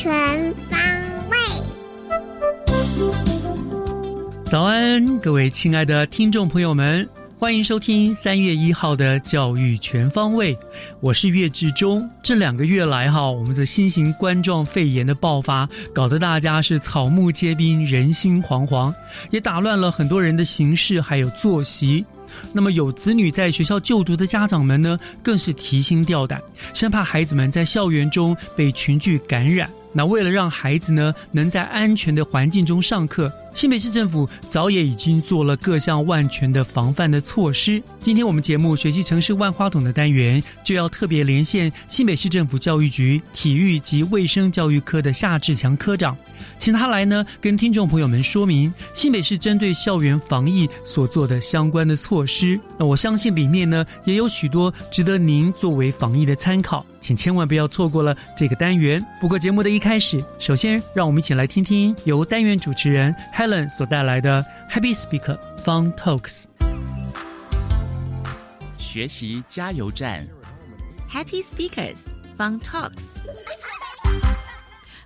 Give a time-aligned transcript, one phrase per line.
[0.00, 0.10] 全
[0.70, 0.80] 方
[1.28, 1.36] 位。
[4.46, 7.06] 早安，各位亲爱的听众朋友们，
[7.38, 10.56] 欢迎收听三月一号的教育全方位。
[11.00, 12.08] 我是岳志忠。
[12.22, 18.94] 这两个月来，哈，我们的新型冠状肺炎的爆发，搞得大家是草木皆兵，人心惶惶，
[19.30, 22.06] 也打乱了很多人的行事还有作息。
[22.54, 26.40] 那么有子女在学校就读的家长们呢，更是提心吊胆，
[26.72, 29.68] 生怕孩子们在校园中被群聚感染。
[29.92, 37.82] 那为了让孩子呢能在安全的环境中上课，新北市政府早也已经做了各项万全的防范的措施。
[38.00, 46.16] 今天我们节目学习城市万花筒的单元，就要特别连线新北市政府教育局体育及卫生教育科的夏志强科长，
[46.58, 52.58] 请他来呢跟听众朋友们说明新北市针对校园防疫所做的相关的措施。
[52.78, 59.04] 那我相信里面呢也有许多值得您作为防疫的参考，请千万不要错过了这个单元。
[59.20, 66.44] 不过节目的一开始，首先让我们一起来听听由单元主持人 Helen 所带来的 Happy Speaker Fun Talks。
[68.76, 70.28] 学习加油站。
[71.10, 73.00] Happy Speakers Fun Talks。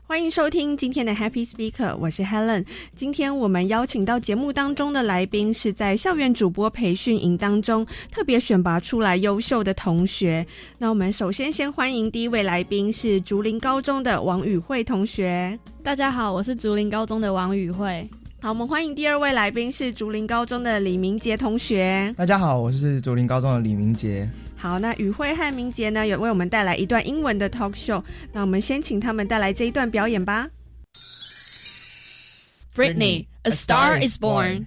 [0.04, 2.66] 欢迎收听今天的 Happy Speaker，我是 Helen。
[2.96, 10.44] 今天我们邀请到节目当中的来宾，是在校园主播培训营当中特别选拔出来优秀的同学。
[10.78, 15.56] 那我们首先先欢迎第一位来宾是竹林高中的王宇慧同学。
[15.84, 18.10] 大家好，我是竹林高中的王宇慧。
[18.44, 22.12] 好，我们欢迎第二位来宾是竹林高中的李明杰同学。
[22.14, 24.28] 大家好，我是竹林高中的李明杰。
[24.54, 28.04] 好，那宇慧和明杰呢，有为我们带来一段英文的 talk show。
[28.34, 30.50] 那我们先请他们带来这一段表演吧。
[32.74, 34.66] Brittany, a star is born.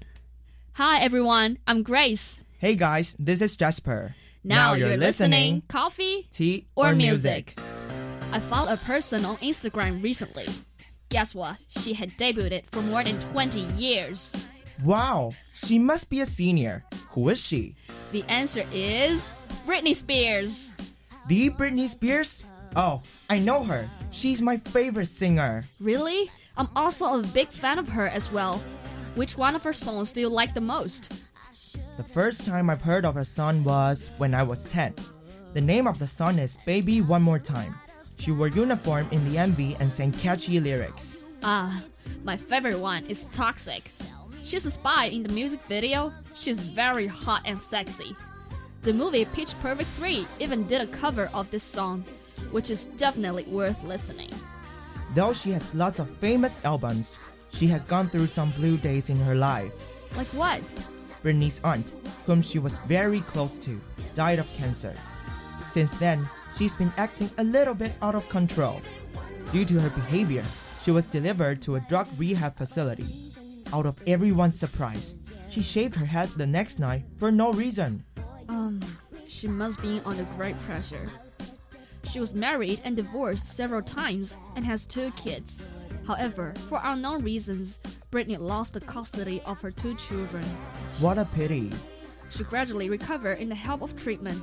[0.73, 2.37] Hi everyone, I'm Grace.
[2.59, 4.15] Hey guys, this is Jasper.
[4.43, 5.61] Now, you're listening.
[5.67, 7.59] Coffee Tea or music?
[8.31, 10.47] I followed a person on Instagram recently.
[11.09, 11.57] Guess what?
[11.69, 14.35] She had debuted for more than 20 years.
[14.83, 16.83] Wow, she must be a senior.
[17.09, 17.75] Who is she?
[18.11, 19.33] The answer is
[19.65, 20.73] Britney Spears.
[21.27, 22.45] The Britney Spears?
[22.75, 23.89] Oh, I know her.
[24.11, 25.63] She's my favorite singer.
[25.79, 26.29] Really?
[26.57, 28.61] I'm also a big fan of her as well.
[29.15, 31.11] Which one of her songs do you like the most?
[31.95, 34.93] The first time I've heard of her song was when I was 10.
[35.53, 37.75] The name of the song is Baby One More Time.
[38.17, 41.25] She wore uniform in the MV and sang catchy lyrics.
[41.43, 41.81] Ah,
[42.23, 43.91] my favorite one is Toxic.
[44.43, 46.13] She's a spy in the music video.
[46.33, 48.15] She's very hot and sexy.
[48.81, 52.03] The movie Pitch Perfect 3 even did a cover of this song,
[52.51, 54.31] which is definitely worth listening.
[55.13, 57.19] Though she has lots of famous albums,
[57.49, 59.73] she had gone through some blue days in her life.
[60.15, 60.61] Like what?
[61.23, 61.93] Britney's aunt,
[62.25, 63.79] whom she was very close to,
[64.15, 64.95] died of cancer.
[65.67, 66.27] Since then,
[66.57, 68.81] she's been acting a little bit out of control.
[69.51, 70.43] Due to her behavior,
[70.81, 73.07] she was delivered to a drug rehab facility.
[73.73, 75.15] Out of everyone's surprise,
[75.49, 78.03] she shaved her head the next night for no reason.
[78.49, 78.81] Um,
[79.27, 81.07] she must be under great pressure.
[82.03, 85.65] She was married and divorced several times and has two kids.
[86.05, 87.79] However, for unknown reasons,
[88.11, 90.43] Britney lost the custody of her two children.
[90.99, 91.69] What a pity.
[92.29, 94.41] She gradually recovered in the help of treatment.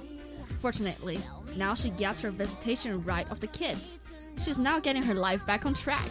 [0.64, 1.20] Fortunately,
[1.56, 3.98] now she gets her visitation right of the kids.
[4.42, 6.08] She's now getting her life back on track.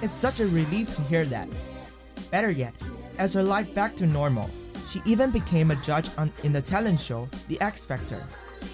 [0.00, 1.46] It's such a relief to hear that.
[2.30, 2.72] Better yet,
[3.18, 4.48] as her life back to normal,
[4.86, 8.26] she even became a judge on, in the talent show The X Factor.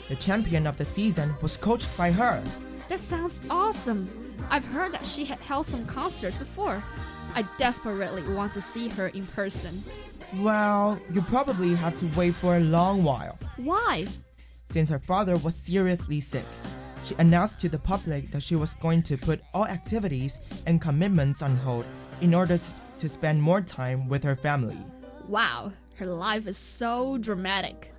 [0.08, 2.40] The champion of the season was coached by her.
[2.88, 4.06] That sounds awesome.
[4.50, 6.80] I've heard that she had held some concerts before.
[7.34, 9.82] I desperately want to see her in person.
[10.36, 13.36] Well, you probably have to wait for a long while.
[13.56, 14.06] Why?
[14.70, 16.44] Since her father was seriously sick,
[17.04, 21.42] she announced to the public that she was going to put all activities and commitments
[21.42, 21.86] on hold
[22.20, 22.58] in order
[22.98, 24.76] to spend more time with her family.
[25.26, 27.92] Wow, her life is so dramatic.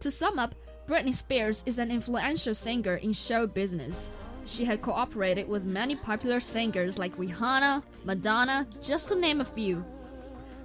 [0.00, 0.54] To sum up,
[0.86, 4.12] Britney Spears is an influential singer in show business.
[4.46, 9.84] She had cooperated with many popular singers like Rihanna, Madonna, just to name a few.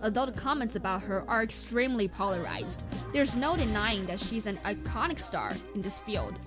[0.03, 2.83] Although the comments about her are extremely polarized,
[3.13, 6.39] there's no denying that she's an iconic star in this field.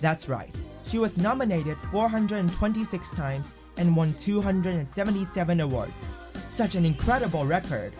[0.00, 0.54] That's right.
[0.84, 6.06] She was nominated 426 times and won 277 awards.
[6.42, 7.92] Such an incredible record.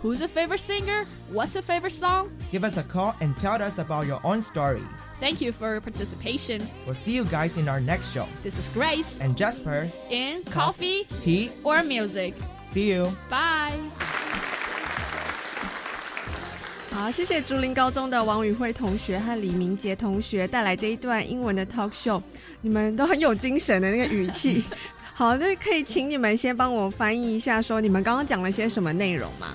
[0.00, 1.04] Who's a favorite singer?
[1.28, 2.34] What's a favorite song?
[2.50, 4.82] Give us a call and tell us about your own story.
[5.18, 6.66] Thank you for your participation.
[6.86, 8.26] We'll see you guys in our next show.
[8.42, 12.34] This is Grace And Jasper, in Coffee Tea, or Music.
[12.70, 13.10] See you.
[13.28, 13.78] Bye.
[16.90, 22.22] 好，谢谢竹林高中的王宇慧同学和李明杰同学带来这一段英文的 talk show，
[22.60, 24.62] 你们都很有精神的那个语气。
[25.14, 29.54] 好，那可以请你们先帮我翻译一下，说你们刚刚讲了些什么内容吗？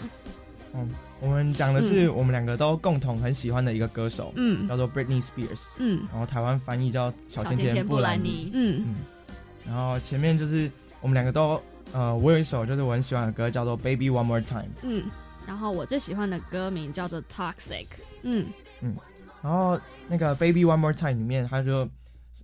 [0.74, 0.90] 嗯，
[1.20, 8.52] 我们讲的是我们两个都共同很喜欢的一个歌手，嗯叫做 Britney Spears，嗯然后台湾翻译叫小甜甜甜布兰妮。
[8.54, 8.96] 嗯
[9.68, 10.70] 然后前面就是
[11.02, 11.62] 我们两个都，
[11.96, 15.04] 呃，我有一首就是我很喜欢的歌叫做 Baby One More Time，嗯
[15.48, 17.86] 然后我最喜欢的歌名叫做 Toxic。
[18.24, 18.48] 嗯
[18.82, 18.94] 嗯
[19.42, 21.86] 然后那个 Baby One More Time 里面，他就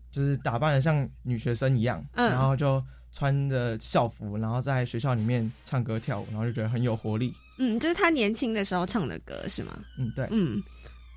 [0.09, 2.81] 就是打扮的像女学生一样，嗯然后就
[3.11, 7.33] 穿着校服，然后在学校里面唱歌跳舞，然后就觉得很有活力。
[7.57, 9.77] 嗯，这是他年轻的时候唱的歌是吗？
[9.97, 10.63] 嗯，对，嗯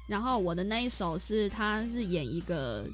[0.08, 2.84] 然后我的那一首是他是演一个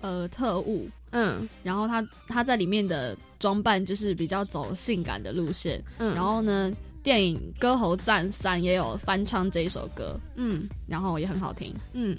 [0.00, 5.82] 呃特务，嗯然后他他在里面的装扮就是比较走性感的路线。
[5.98, 11.74] 嗯，然后呢，电影《歌喉战三》也有翻唱这一首歌，嗯然后也很好听。
[11.92, 12.16] 嗯，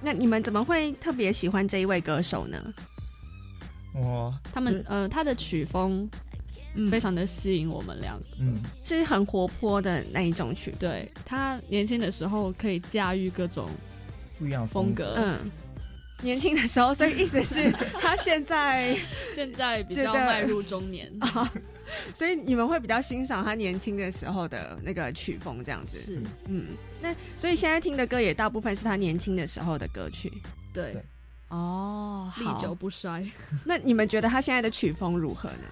[0.00, 2.62] 那你们怎么会特别喜欢这一位歌手呢？
[3.94, 6.08] 哇他们呃，他的曲风
[6.74, 8.26] 嗯非常的吸引我们两个。
[8.40, 10.74] 嗯，是很活泼的那一种曲。
[10.80, 13.68] 对他年轻的时候可以驾驭各种
[14.36, 14.92] 不一样风。
[14.92, 15.38] 格，嗯，
[16.24, 18.98] 年轻的时候，所以意思是他现在
[19.32, 21.08] 现在比较迈入中年。
[21.20, 21.52] 啊，
[22.14, 25.98] 所以你们会比较欣赏他年轻的时候的那个曲风，这样子。
[25.98, 26.68] 是，嗯，
[27.00, 30.32] 那所以现在听的歌也大部分是他年轻的时候的歌曲。
[30.72, 31.02] 对对，
[31.48, 33.24] 哦，历久不衰，
[33.64, 35.68] 那你们觉得他现在的曲风如何呢？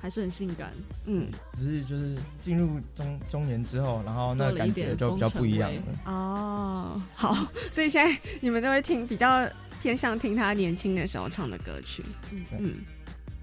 [0.00, 0.72] 还是很性感。
[1.06, 5.82] 嗯，只是就是进入中中年之后，然后那个感觉就比较不一样了。
[6.06, 7.34] 哦，好，
[7.70, 9.48] 所以现在你们都会听比较
[9.82, 12.04] 偏向听他年轻的时候唱的歌曲。
[12.32, 12.76] 嗯对嗯，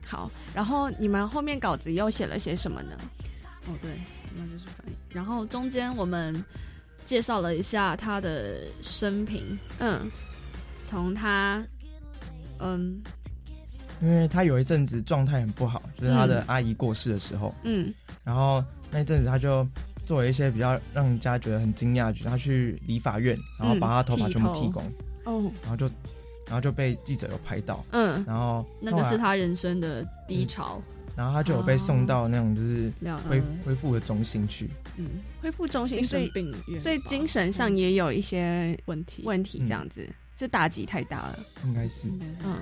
[0.06, 2.98] 好，然后你们后面稿子又写了些什么呢？
[3.68, 3.92] 哦，对，
[4.36, 4.96] 那就是翻译。
[5.10, 6.44] 然后中间我们
[7.04, 10.10] 介绍了一下他的生平，嗯
[10.84, 11.66] 从他
[12.60, 13.02] 嗯
[14.02, 17.94] 因为他有一阵子状态很不好，就是他的阿姨过世的时候，嗯。
[18.24, 19.66] 然后那一阵子他就
[20.06, 24.86] 做了一些比较让人家觉得很惊讶的举动，他去理发院，然后把他头发全部剃光，
[25.24, 25.52] 哦。
[25.62, 25.86] 然后就
[26.46, 28.24] 然后就被记者有拍到，嗯。
[28.28, 30.82] 然后那个是他人生的低潮，
[31.16, 32.92] 然后他就有被送到那种就是
[33.30, 35.08] 恢嗯恢复的中心去，嗯。
[35.42, 41.40] 恢复中心，精所以神病院，所以精神上也有一些问题问题，这样子、是打击太大了。
[41.64, 42.38] 应该是应该是。
[42.46, 42.56] 嗯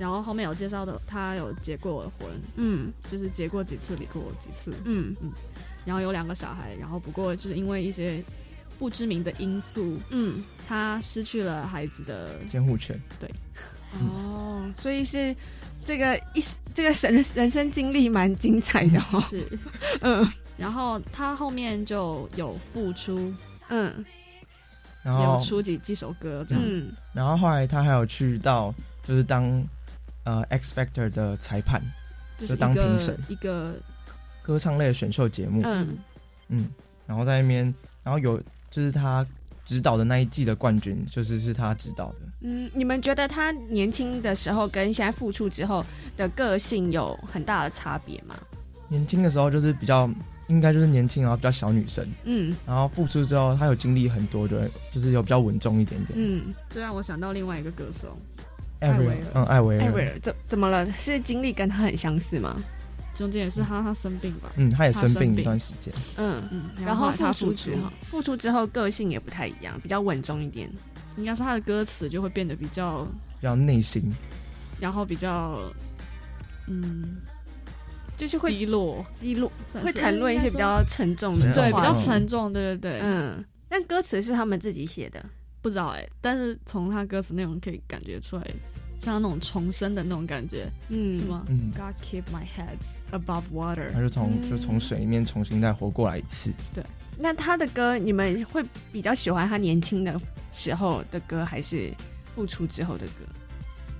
[0.00, 2.26] 然后后面有介绍的，他有结过婚，
[2.56, 2.90] 嗯。
[3.06, 5.14] 就是结过几次，离过几次，嗯。
[5.20, 5.30] 嗯。
[5.84, 8.24] 然后有两个小孩，然后不过就是因为一些
[8.78, 12.98] 不知名的因素，嗯，他失去了孩子的监护权。
[13.18, 13.30] 对。
[14.00, 15.36] 哦，所以是
[15.84, 16.42] 这个一
[16.74, 19.20] 这个人人生经历蛮精彩的哦。
[19.28, 19.46] 是，
[20.00, 20.26] 嗯。
[20.56, 23.30] 然后他后面就有付出，
[23.68, 24.02] 嗯。
[25.02, 26.90] 然后有出几几首歌这样，嗯。
[27.12, 29.62] 然后后来他还有去到就是当
[30.24, 31.82] 呃 X Factor 的裁判，
[32.38, 33.18] 就是当评审。
[33.28, 33.74] 一个
[34.42, 35.98] 歌唱类的选秀节目，嗯。
[36.48, 36.68] 嗯，
[37.06, 39.24] 然后在那边，然后有就是他
[39.64, 42.16] 指导的那一季的冠军，就是是他指导的。
[42.40, 45.84] 嗯，你们觉得他年轻的时候跟现在复出之后
[46.16, 48.34] 的个性有很大的差别吗？
[48.88, 50.10] 年轻的时候就是比较，
[50.48, 52.56] 应该就是年轻，然后比较小女生，嗯。
[52.66, 56.18] 然后复出之后，他有经历很多，就会就是有比较稳重一点点。
[56.18, 58.18] 嗯，这让我想到另外一个歌手，
[58.80, 60.90] 艾薇儿，嗯，艾薇儿，艾薇儿怎怎么了？
[60.98, 62.56] 是经历跟他很相似吗？
[63.12, 65.92] 中间也是他他生病吧，嗯，他也生病一段时间。
[66.16, 66.42] 嗯。
[66.50, 70.70] 嗯，然后他复复出之后，复出之后个性也不太一样，比较稳重一点。
[71.16, 73.04] 应该是他的歌词就会变得比较
[73.38, 74.10] 比较内心。
[74.78, 75.60] 然后比较
[76.68, 77.16] 嗯
[78.16, 79.50] 就是会低落，低落，
[79.82, 85.22] 会谈论一些比较沉重的对，比较沉重，对对对，嗯，但歌词是他们自己写的。
[85.62, 88.46] 不知道哎、但是从他歌词内容可以感觉出来，
[89.02, 91.24] 像那种重生的那种感觉，嗯，是？
[91.26, 92.78] 吗、嗯 g o d keep my head
[93.12, 94.00] above water 他。
[94.00, 96.50] 就从嗯就从水里面重新再活过来一次。
[96.72, 96.84] 对
[97.18, 100.18] 那他的歌，你们会比较喜欢他年轻的
[100.52, 101.92] 时候的歌，还是
[102.34, 103.12] 复出之后的歌？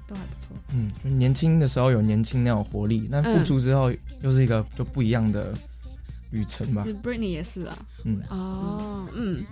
[0.08, 0.56] 都还不错。
[0.72, 5.54] 嗯，就年轻的时候有年轻那种活力，那嗯复出之后又是一个就不一样的
[6.30, 6.90] 旅程吧其。
[6.90, 9.44] 实 Britney 也是啊，嗯，哦，嗯，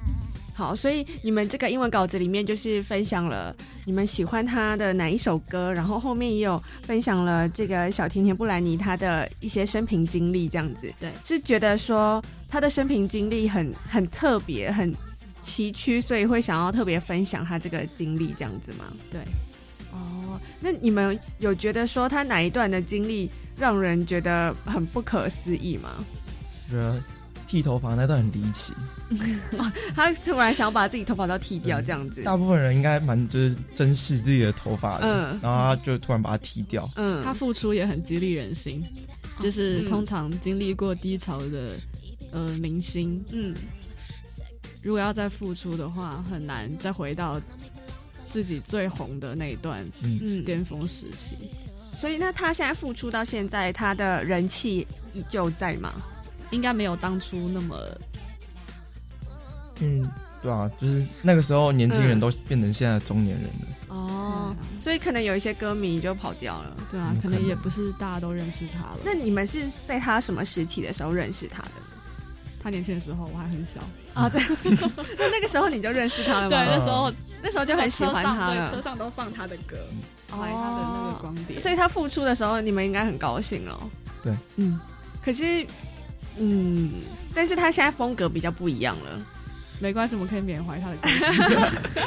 [0.54, 3.54] 好，所以你们这个英文稿子里面就是分享了
[3.84, 10.92] 你们喜欢他的哪一首歌，然后后面也有分享了这个小甜甜布兰妮她的一些生平经历，这样子。
[11.00, 14.94] 对是觉得说她的生平经历很很特别，很
[15.42, 18.84] 崎岖，所以会想要特别分享她这个经历，这样子吗？
[19.10, 19.20] 对。
[19.90, 26.04] 哦，那你们有觉得说她哪一段的经历让人觉得很不可思议吗？
[26.70, 27.00] 觉得
[27.46, 28.72] 剃头发那段很离奇，
[29.94, 32.22] 他突然想要把自己头发都剃掉，嗯这样子。
[32.22, 36.88] 大部分人应该蛮就是珍视自己的头发的，嗯然后他就突然把它剃掉。
[36.96, 38.84] 嗯，他付出也很激励人心，
[39.38, 41.72] 就是嗯通常经历过低潮的
[42.32, 43.54] 呃明星，嗯
[44.82, 47.40] 如果要再付出的话，很难再回到
[48.30, 51.36] 自己最红的那一段嗯，嗯，巅峰时期。
[51.98, 55.92] 所以那他现在付出到现在，他的人气依旧在吗？
[56.50, 57.76] 应该没有当初那么
[59.80, 60.10] 嗯，
[60.42, 63.66] 对啊，就是那个时候年轻人嗯都变成现在的中年人了。
[63.88, 66.76] 哦所以可能有一些歌迷就跑掉了。
[66.90, 68.98] 对啊，可能也不是大家都认识他了。
[69.04, 71.70] 那你们是在他什么时期的时候认识他的？
[72.60, 73.80] 他年轻的时候我还很小，
[74.14, 74.42] 啊，对，
[75.16, 78.80] 那那个时候你就认识他了对，那时候那时候就很喜欢他车上车。
[78.80, 79.76] 上都放他的歌，
[80.32, 81.60] 哦买他的那个光碟。
[81.60, 83.88] 所以他复出的时候，你们应该很高兴哦。
[84.22, 84.78] 对，嗯，
[85.22, 85.64] 可是，
[86.38, 86.92] 嗯，
[87.34, 89.20] 但是他现在风格比较不一样了。
[89.80, 92.00] 没关系，我们可以缅怀他的歌曲。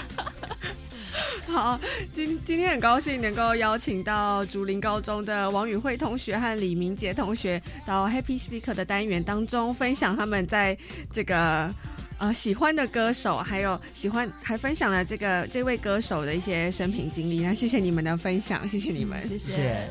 [1.52, 1.80] 好，
[2.16, 10.78] 今今天很高兴能够邀请到竹林高中的王宇慧同学和李明杰同学到 Happy Speaker 的单元当中，分享他们在
[11.12, 11.70] 这个
[12.18, 17.42] 呃喜欢的歌手，还有喜欢还分享了这个这位歌手的一些生平经历。
[17.42, 19.22] 那谢谢你们的分享，谢谢你们。
[19.28, 19.90] 谢谢谢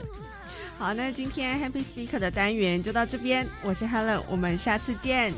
[0.80, 5.34] 好，那今天 Happy Speaker 的单元就到这边，我是 Helen，我们下次见。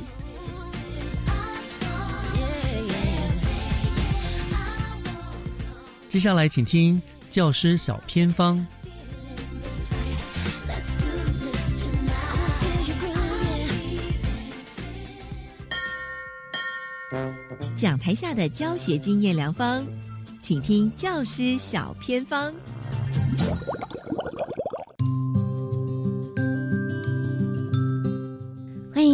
[6.08, 8.64] 接下来请听教师小偏方。
[17.76, 19.84] 讲台下的教学经验良方，
[20.40, 22.54] 请听教师小偏方。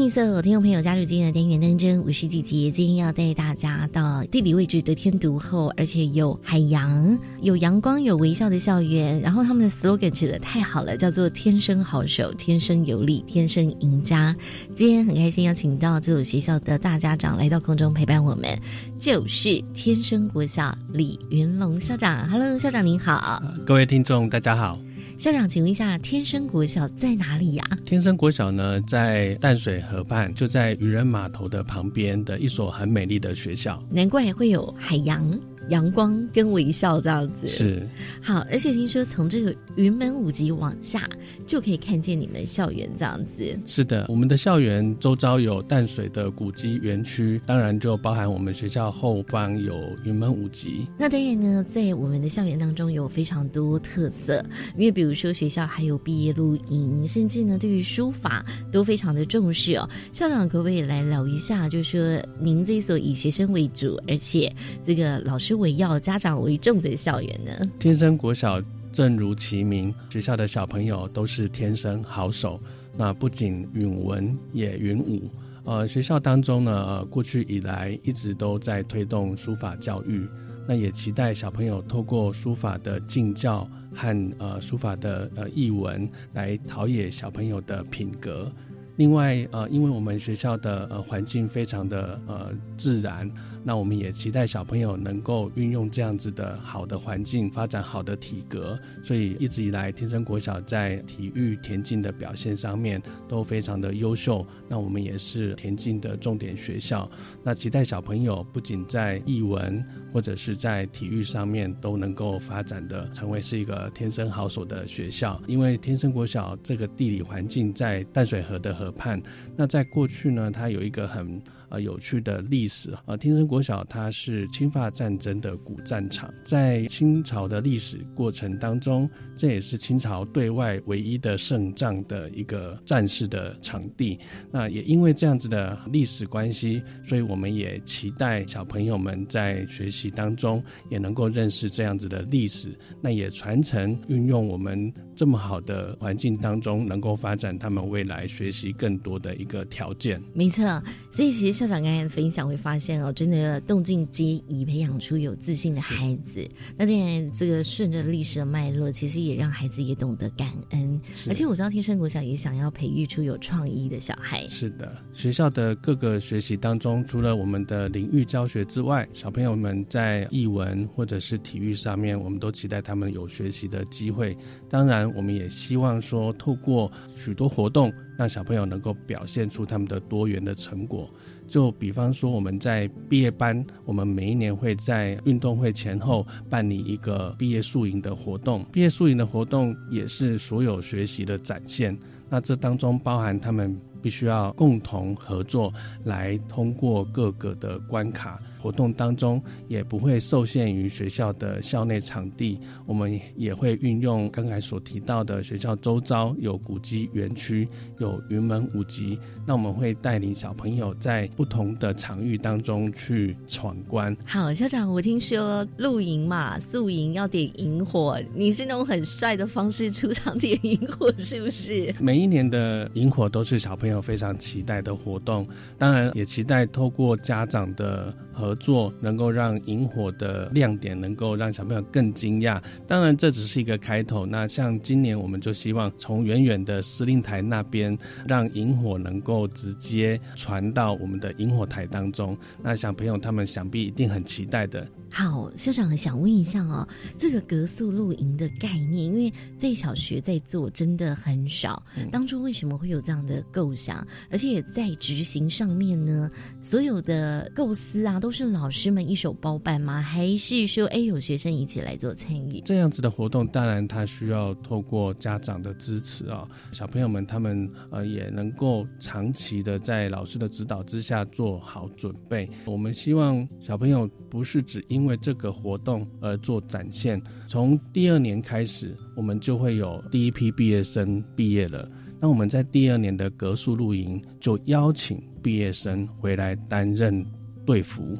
[0.08, 2.70] 迎所有听众朋友加入今天的单元当中，我是姐姐。
[2.70, 9.20] 今天要带大家到地理位置得天独厚，而且有海洋、有阳光、有微笑的校园。
[9.20, 14.34] 然后他们的 slogan 取得太好了，叫做“天生好手，天生有力，天生赢家”。
[14.74, 18.58] 今天很开心邀请到这所学校的大家长来到空中陪伴我们，
[18.98, 22.26] 就是天生国小李云龙校长。
[22.30, 23.42] Hello，校长您好。
[23.66, 24.80] 各位听众，大家好。
[25.18, 33.82] 校长，请问一下，天生国小在哪里呀、天生国小呢，在淡水河畔，就在渔人码头的旁边的一所很美丽的学校。
[33.90, 35.28] 难怪会有海洋、
[35.68, 37.46] 阳光跟微笑这样子。
[37.46, 37.86] 是，
[38.22, 41.08] 好，而且听说从这个云门舞集往下
[41.46, 43.58] 就可以看见你们校园这样子。
[43.64, 50.86] 是的，我们的校园周遭有淡水的古迹园区，当然就包含我们学校后方有云门舞集。
[50.98, 54.44] 那当然呢，在我们的校园当中有非常多特色，
[54.76, 59.88] 因为比如说学校还有毕业露营，甚至呢对于书法都非常的重视哦。
[60.12, 64.52] 校长可不可以来聊一下，就是说您这所以学生为主，而且
[64.84, 67.52] 这个老师为要、家长为重的校园呢？
[67.78, 68.62] 天生国小
[68.92, 72.58] 正如其名，学校的小朋友都是天生好手。
[72.96, 75.30] 那不仅允文，也允武。
[75.64, 80.26] 呃，学校当中呢，呃，过去以来一直都在推动书法教育。
[80.66, 88.50] 那也期待小朋友透过书法的敬教和呃书法的呃译文，来陶冶小朋友的品格。
[88.96, 93.30] 另外，呃，因为我们学校的呃环境非常的呃自然，
[93.68, 98.80] 那我们也期待小朋友能够运用这样子的好的环境，发展好的体格。
[99.04, 102.98] 所以一直以来，天生国小在体育田径的表现上面
[103.28, 104.46] 都非常的优秀。
[104.70, 107.06] 那我们也是田径的重点学校。
[107.42, 109.84] 那期待小朋友不仅在译文
[110.14, 115.38] 或者是在体育上面都能够发展的成为是一个天生好手的学校。
[115.46, 119.20] 因为天生国小这个地理环境在淡水河的河畔，
[119.54, 121.38] 那在过去呢，它有一个很。
[121.70, 134.18] 呃，有趣的历史啊，天生国小它是侵华战争的古战场，在清朝的历史过程当中，这也是清朝对外唯一的胜仗的一个战士的场地。
[134.50, 150.18] 那也因为这样子的历史关系，所以我们也期待小朋友们在学习当中也能够认识这样子的历史，那也传承运用我们这么好的环境当中，能够发展他们未来学习更多的一个条件。
[150.32, 150.64] 没错，
[151.12, 151.57] 所以其实。
[151.58, 156.48] 校长刚才的分享会发现哦，真的动静皆宜，培养出有自信的孩子。
[156.76, 161.00] 那当然，这个顺着历史的脉络，其实也让孩子也懂得感恩。
[161.26, 164.46] 而且我知道天生国小也想要培育出有创意的小孩。
[164.46, 174.36] 是的，学校的各个学习当中，除了我们的领域教学之外，小朋友们在译文或者是体育上面，我们都期待他们有学习的机会。
[174.70, 181.10] 当然，我们也希望说，透过许多活动，让小朋友能够表现出他们的多元的成果。
[181.48, 188.64] 就比方说，我们在毕业班，我们每一年会在运动会前后办理一个毕业宿营的活动。
[188.70, 191.98] 毕业宿营的活动也是所有学习的展现。
[192.28, 195.72] 那这当中包含他们必须要共同合作，
[196.04, 198.38] 来通过各个的关卡。
[198.58, 214.16] 活动当中也不会受限于学校的校内场地，我们也会运用刚才所提到的学校周遭有古迹园区，有云门舞集，那我们会带领小朋友在不同的场域当中去闯关。
[214.26, 221.94] 好，校长，我听说露营嘛，宿营要点萤火，你是那种很帅的方式出场点萤火，是不是？
[222.00, 225.46] 每一年的萤火都是小朋友非常期待的活动，
[225.76, 228.12] 当然也期待透过家长的
[228.48, 228.58] 合。
[228.58, 234.26] 作能够让萤火的亮点能够让小朋友更惊讶，当然这只是一个开头。
[234.26, 242.36] 那像今年我们就希望从远远的司令台那边，让萤火能够直接传到我们的萤火台当中。
[242.60, 244.84] 那小朋友他们想必一定很期待的。
[245.10, 251.80] 好，校长想问一下哦，这个格宿露营的概念，因为在小学在做真的很少，
[252.10, 254.04] 当初为什么会有这样的构想？
[254.30, 256.28] 而且在执行上面呢，
[256.60, 258.37] 所有的构思啊都是。
[258.38, 260.00] 是老师们一手包办吗？
[260.00, 262.60] 还是说，哎，有学生一起来做参与？
[262.60, 272.48] 这样子的活动，当然他需要透过家长的支持啊，小朋友们他们呃也能够长期的在老师的指导之下做好准备。
[272.64, 281.90] 我们希望小朋友不是只因为这个活动而做展现，从第二年开始，我们就会有第一批毕业生毕业了。
[282.20, 287.26] 那我们在第二年的格数露营，就邀请毕业生回来担任
[287.66, 288.16] 队服。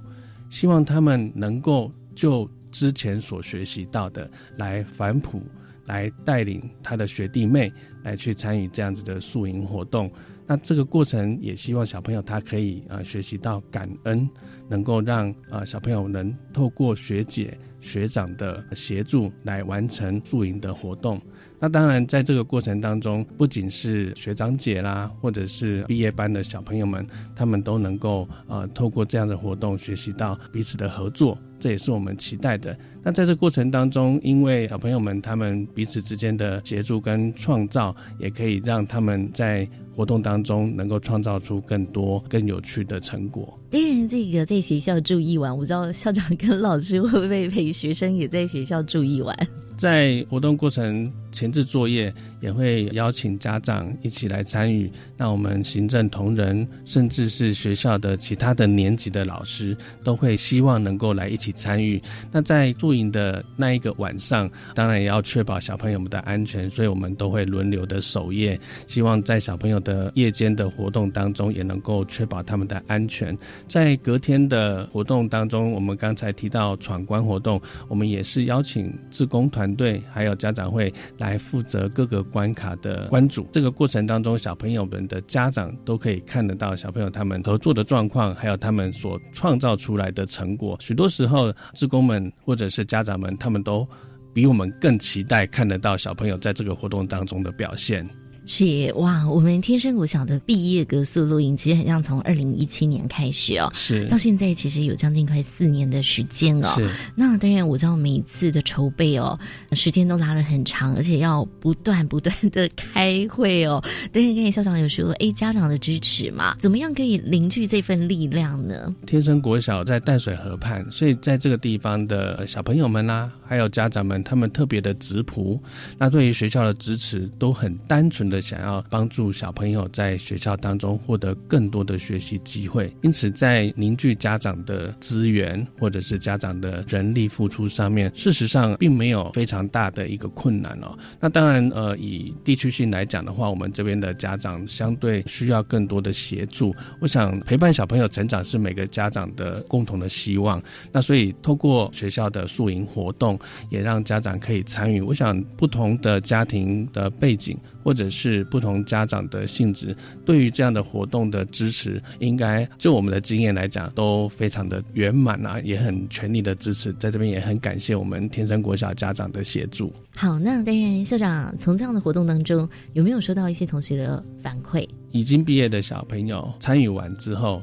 [0.50, 5.42] 希望他们能够就之前所学习到的来反哺，
[5.86, 7.72] 来带领他的学弟妹
[8.04, 10.10] 来去参与这样子的宿营活动。
[10.46, 14.28] 那这个过程也希望小朋友他可以啊学习到感恩，
[14.68, 21.20] 能够让啊小朋友能透过学姐学长的协助来完成宿营的活动。
[21.60, 32.78] 那当然，在这个过程当中，不仅是学长姐啦，或者是毕业班的小朋友们，他们都能够呃透过这样的活动学习到彼此的合作，这也是我们期待的。
[33.02, 43.58] 那在这过程当中，因为小朋友们他们彼此之间的协助跟创造，也可以让他们在活动当中能够创造出更多更有趣的成果。
[43.68, 49.36] 当然，这个在学校住一晚，我知道校长跟老师会不会陪学生也在学校住一晚？
[49.76, 52.12] 在活动过程前置作业。
[52.40, 62.00] 也会邀请家长一起来参与，那我们行政同仁，甚至是学校的其他的年级的老师，都会希望能够来一起参与。
[62.30, 73.36] 那在驻营的那一个晚上，当然也要确保小朋友们的安全，所以我们都会轮流的守夜，希望在小朋友的夜间的活动当中，也能够确保他们的安全。
[73.66, 82.18] 在隔天的活动当中，我们刚才提到闯关活动，我们也是邀请志工团队还有家长会来来负责各个。
[82.30, 90.76] 关卡的关主，这个过程当中，小朋友们的家长都可以看得到小朋友他们合作的状况，还有他们所创造出来的成果。
[90.78, 93.86] 许多时候，职工们或者是家长们，他们都
[94.34, 98.06] 比我们更期待看得到小朋友在这个活动当中的表现。
[98.48, 106.68] 是哇，我们天生国小的毕业格宿录影，其实很像从二零一七年开始哦，是到现在其实有将近快四年的时间哦。
[106.74, 109.38] 是那当然，我知道每一次的筹备哦，
[109.72, 113.84] 时间都拉得很长，而且要不断不断的开会哦。
[114.10, 118.94] 当然，刚才校长有说，哎，家长的支持嘛，怎么样可以凝聚这份力量呢？
[119.06, 125.60] 天生国小在淡水河畔，所以在这个地方的小朋友们啦、还有家长们，他们特别的质朴，
[125.98, 140.96] 那对于学校的支持都很单纯的想要帮助小朋友在学校当中获得更多的学习机会，因此在凝聚家长的资源或者是家长的人力付出上面，事实上并没有非常大的一个困难哦。
[141.20, 146.74] 那当然，呃，以地区性来讲的话，我们这边的家长相对需要更多的协助。
[147.00, 150.62] 我想陪伴小朋友成长是每个家长的共同的希望。
[150.92, 153.38] 那所以透过学校的宿营活动，
[153.70, 155.00] 也让家长可以参与。
[155.00, 166.92] 我想不同的家庭的背景，或者是不同家长的性质，对于这样的活动的支持，应该就我们的经验来讲，都非常的圆满啊，也很全力的支持。
[166.94, 169.92] 在这边也很感谢我们天生国小家长的协助。
[170.14, 174.88] 好，那当然，校长从这样的活动当中，有没有收到一些同学的反馈？
[175.12, 177.62] 已经毕业的小朋友参与完之后，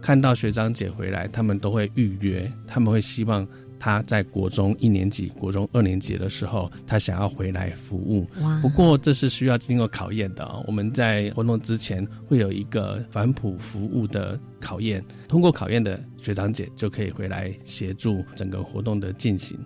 [0.00, 3.46] 看到学长姐回来，他们都会预约，他们会希望
[3.82, 8.24] 他在国中一年级、国中二年级的时候，他想要回来服务。
[8.60, 10.62] 不过这是需要经过考验的哦。
[10.68, 19.58] 我们在活动之前会有一个反哺服务的考验，通过考验的学长姐就可以回来协助整个活动的进行。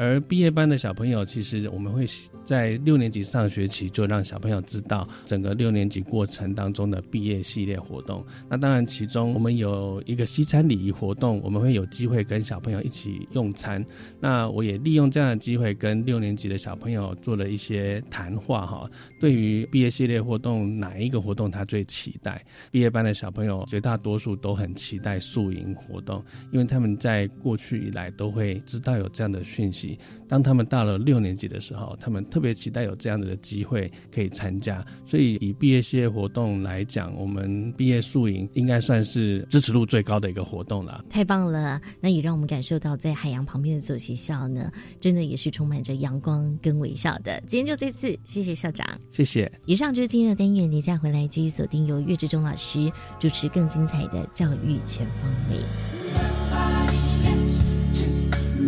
[0.00, 2.06] 而毕业班的小朋友，其实我们会
[2.42, 8.24] 在六年级上学期就让小朋友知道整个六年级过程当中的毕业系列活动。
[8.48, 13.84] 那当然，其中我们有一个西餐礼仪活动，我们会有机会跟小朋友一起用餐。
[14.18, 18.90] 那我也利用这样的机会跟六年级的小朋友做了一些谈话哈。
[19.20, 22.42] 对于毕业系列活动，哪一个活动他最期待？
[22.70, 29.89] 毕业班的小朋友绝大多数都很期待宿营活动，因为他们在过去以来都会知道有这样的讯息。
[30.28, 34.84] 当他们到了六年级的时候，他们特别期待有这样的机会可以参加。
[35.04, 41.04] 所以以毕业系列活动来讲，我们毕业宿营应该算是支持度最高的一个活动了。
[41.10, 41.80] 太棒了！
[42.00, 47.42] 那也让我们感受到，在海洋旁边的这所学校呢，真的也是充满着阳光跟微笑的。
[47.46, 48.86] 今天就这次，谢谢校长。
[49.10, 49.50] 谢谢。
[49.66, 55.56] 以上就是今天的单元，等一下回来继续锁定由岳志忠老师主持更精彩的教育全方位。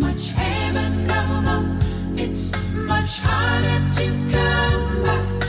[0.03, 0.52] much.
[2.33, 5.42] It's much harder to come by.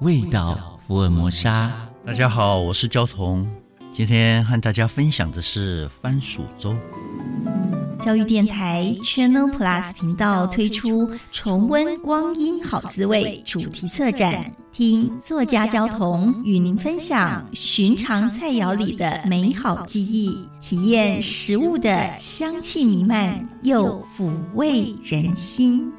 [0.00, 1.72] 味道福尔摩沙。
[2.04, 3.46] 大家好，我是焦彤，
[3.94, 6.76] 今天和大家分享的是番薯粥。
[7.98, 25.90] 教育电台 Channel Plus 频道推出“重温光阴好滋味”主题策展，听作家焦桐与您分享寻常菜肴里的美好记忆，体验食物的香气弥漫又抚慰人心。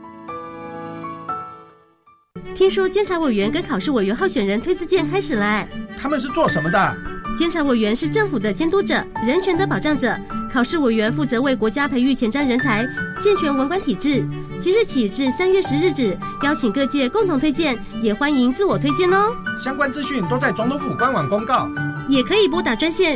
[2.58, 6.98] 听说监察委员跟考试委员候选人推自荐开始了，他们是做什么的？
[7.38, 10.20] 监察委员是政府的监督者、人权的保障者，
[10.52, 12.84] 考试委员负责为国家培育前瞻人才，
[13.20, 14.28] 健全文官体制。
[14.60, 19.32] 即日起至三月十日止，邀请各界共同推荐，也欢迎自我推荐哦。
[19.64, 21.70] 相关资讯都在总统府官网公告，
[22.10, 23.16] 也可以拨打专线。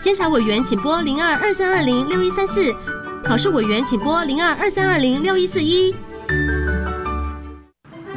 [0.00, 2.74] 监察委员请拨零二二三二零六一三四，
[3.22, 5.94] 考试委员请拨零二二三二零六一四一。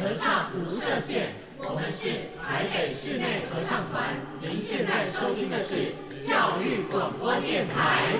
[0.00, 1.26] 合唱无设限，
[1.58, 2.08] 我们是
[2.42, 4.16] 台北室内合唱团。
[4.40, 5.92] 您现在收听的是
[6.26, 8.16] 教育广播电台。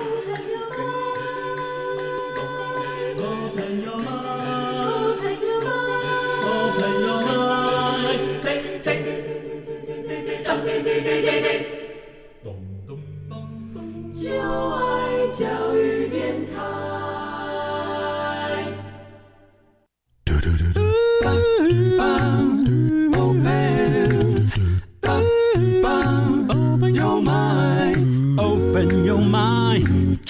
[14.13, 16.90] 就爱教育电台。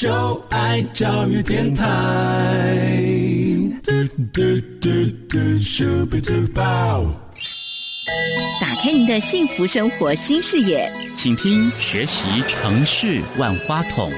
[0.01, 1.85] 就爱教育电台。
[3.83, 3.91] 嘟
[4.33, 4.41] 嘟
[4.79, 4.89] 嘟
[5.29, 7.07] 嘟，Super Duper。
[8.59, 14.11] 打开您的幸福生活新视野，请听学习城市万花筒。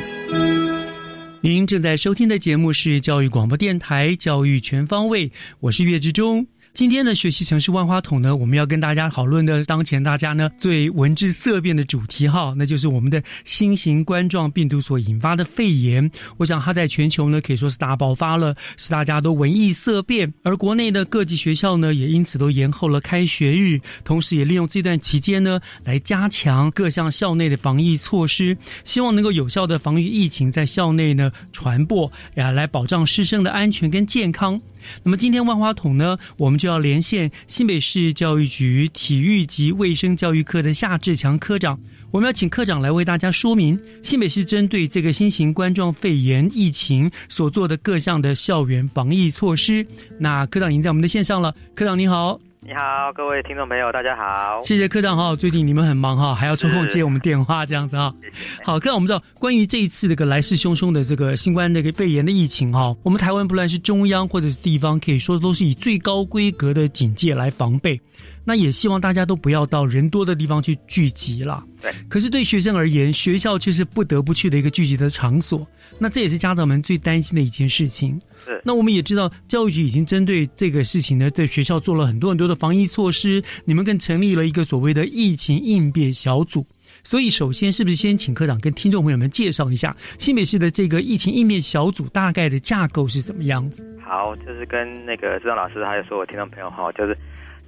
[1.41, 5.27] 您正在收听的节目是教育广播电台《教育全方位》，
[5.59, 6.47] 我是岳志忠。
[6.73, 16.09] 今天的学习城市万花筒呢，我们要跟大家讨论的当前大家呢最闻之色变的主题哈，那就是我们的新型冠状病毒所引发的肺炎。
[16.37, 20.33] 我想它在全球呢可以说是大爆发了，使大家都闻异色变。
[20.41, 34.59] 而国内的各级学校呢也因此都延后了开学日，同时也利用这段期间呢来加强各项校内的防疫措施，希望能够有效的防御疫情在校内呢传播，呀来保障师生的安全跟健康。
[35.03, 41.79] 那么今天万花筒呢，我们就要连线新北市教育局体育及卫生教育科的夏志强科长，
[42.11, 49.85] 我们要请科长来为大家说明新北市针对这个新型冠状肺炎疫情所做的各项的校园防疫措施。
[50.19, 52.39] 那科长已经在我们的线上了，科长你好。
[52.65, 54.61] 你好，各位听众朋友，大家好。
[54.63, 58.15] 谢谢科长哈，最近你们很忙哈，还要抽空接我们电话这样子哈。
[58.63, 67.99] 好，科长，我们知道关于这一次这个来势汹汹的这个新冠这个肺炎的疫情哈，我们台湾不论是中央或者是地方，可以说都是以最高规格的警戒来防备。
[68.45, 71.61] 那也希望大家都不要到人多的地方去聚集了。
[71.81, 71.91] 对。
[72.09, 75.67] 可是对学生而言，学校却是不得不去的一个聚集的场所。
[75.99, 78.19] 那这也是家长们最担心的一件事情。
[78.43, 78.61] 是。
[78.65, 83.41] 那我们也知道，教育局已经针对这个事情呢，对学校做了很多很多的防疫措施。
[83.65, 86.65] 你们更成立了一个所谓的疫情应变小组。
[87.03, 93.85] 所以，首先是不是先请科长跟听众朋友们介绍一下新北市的这个疫情应变小组大概的架构是怎么样子？
[94.05, 97.17] 好，就是跟那个志章老师还有所有听众朋友哈，就是。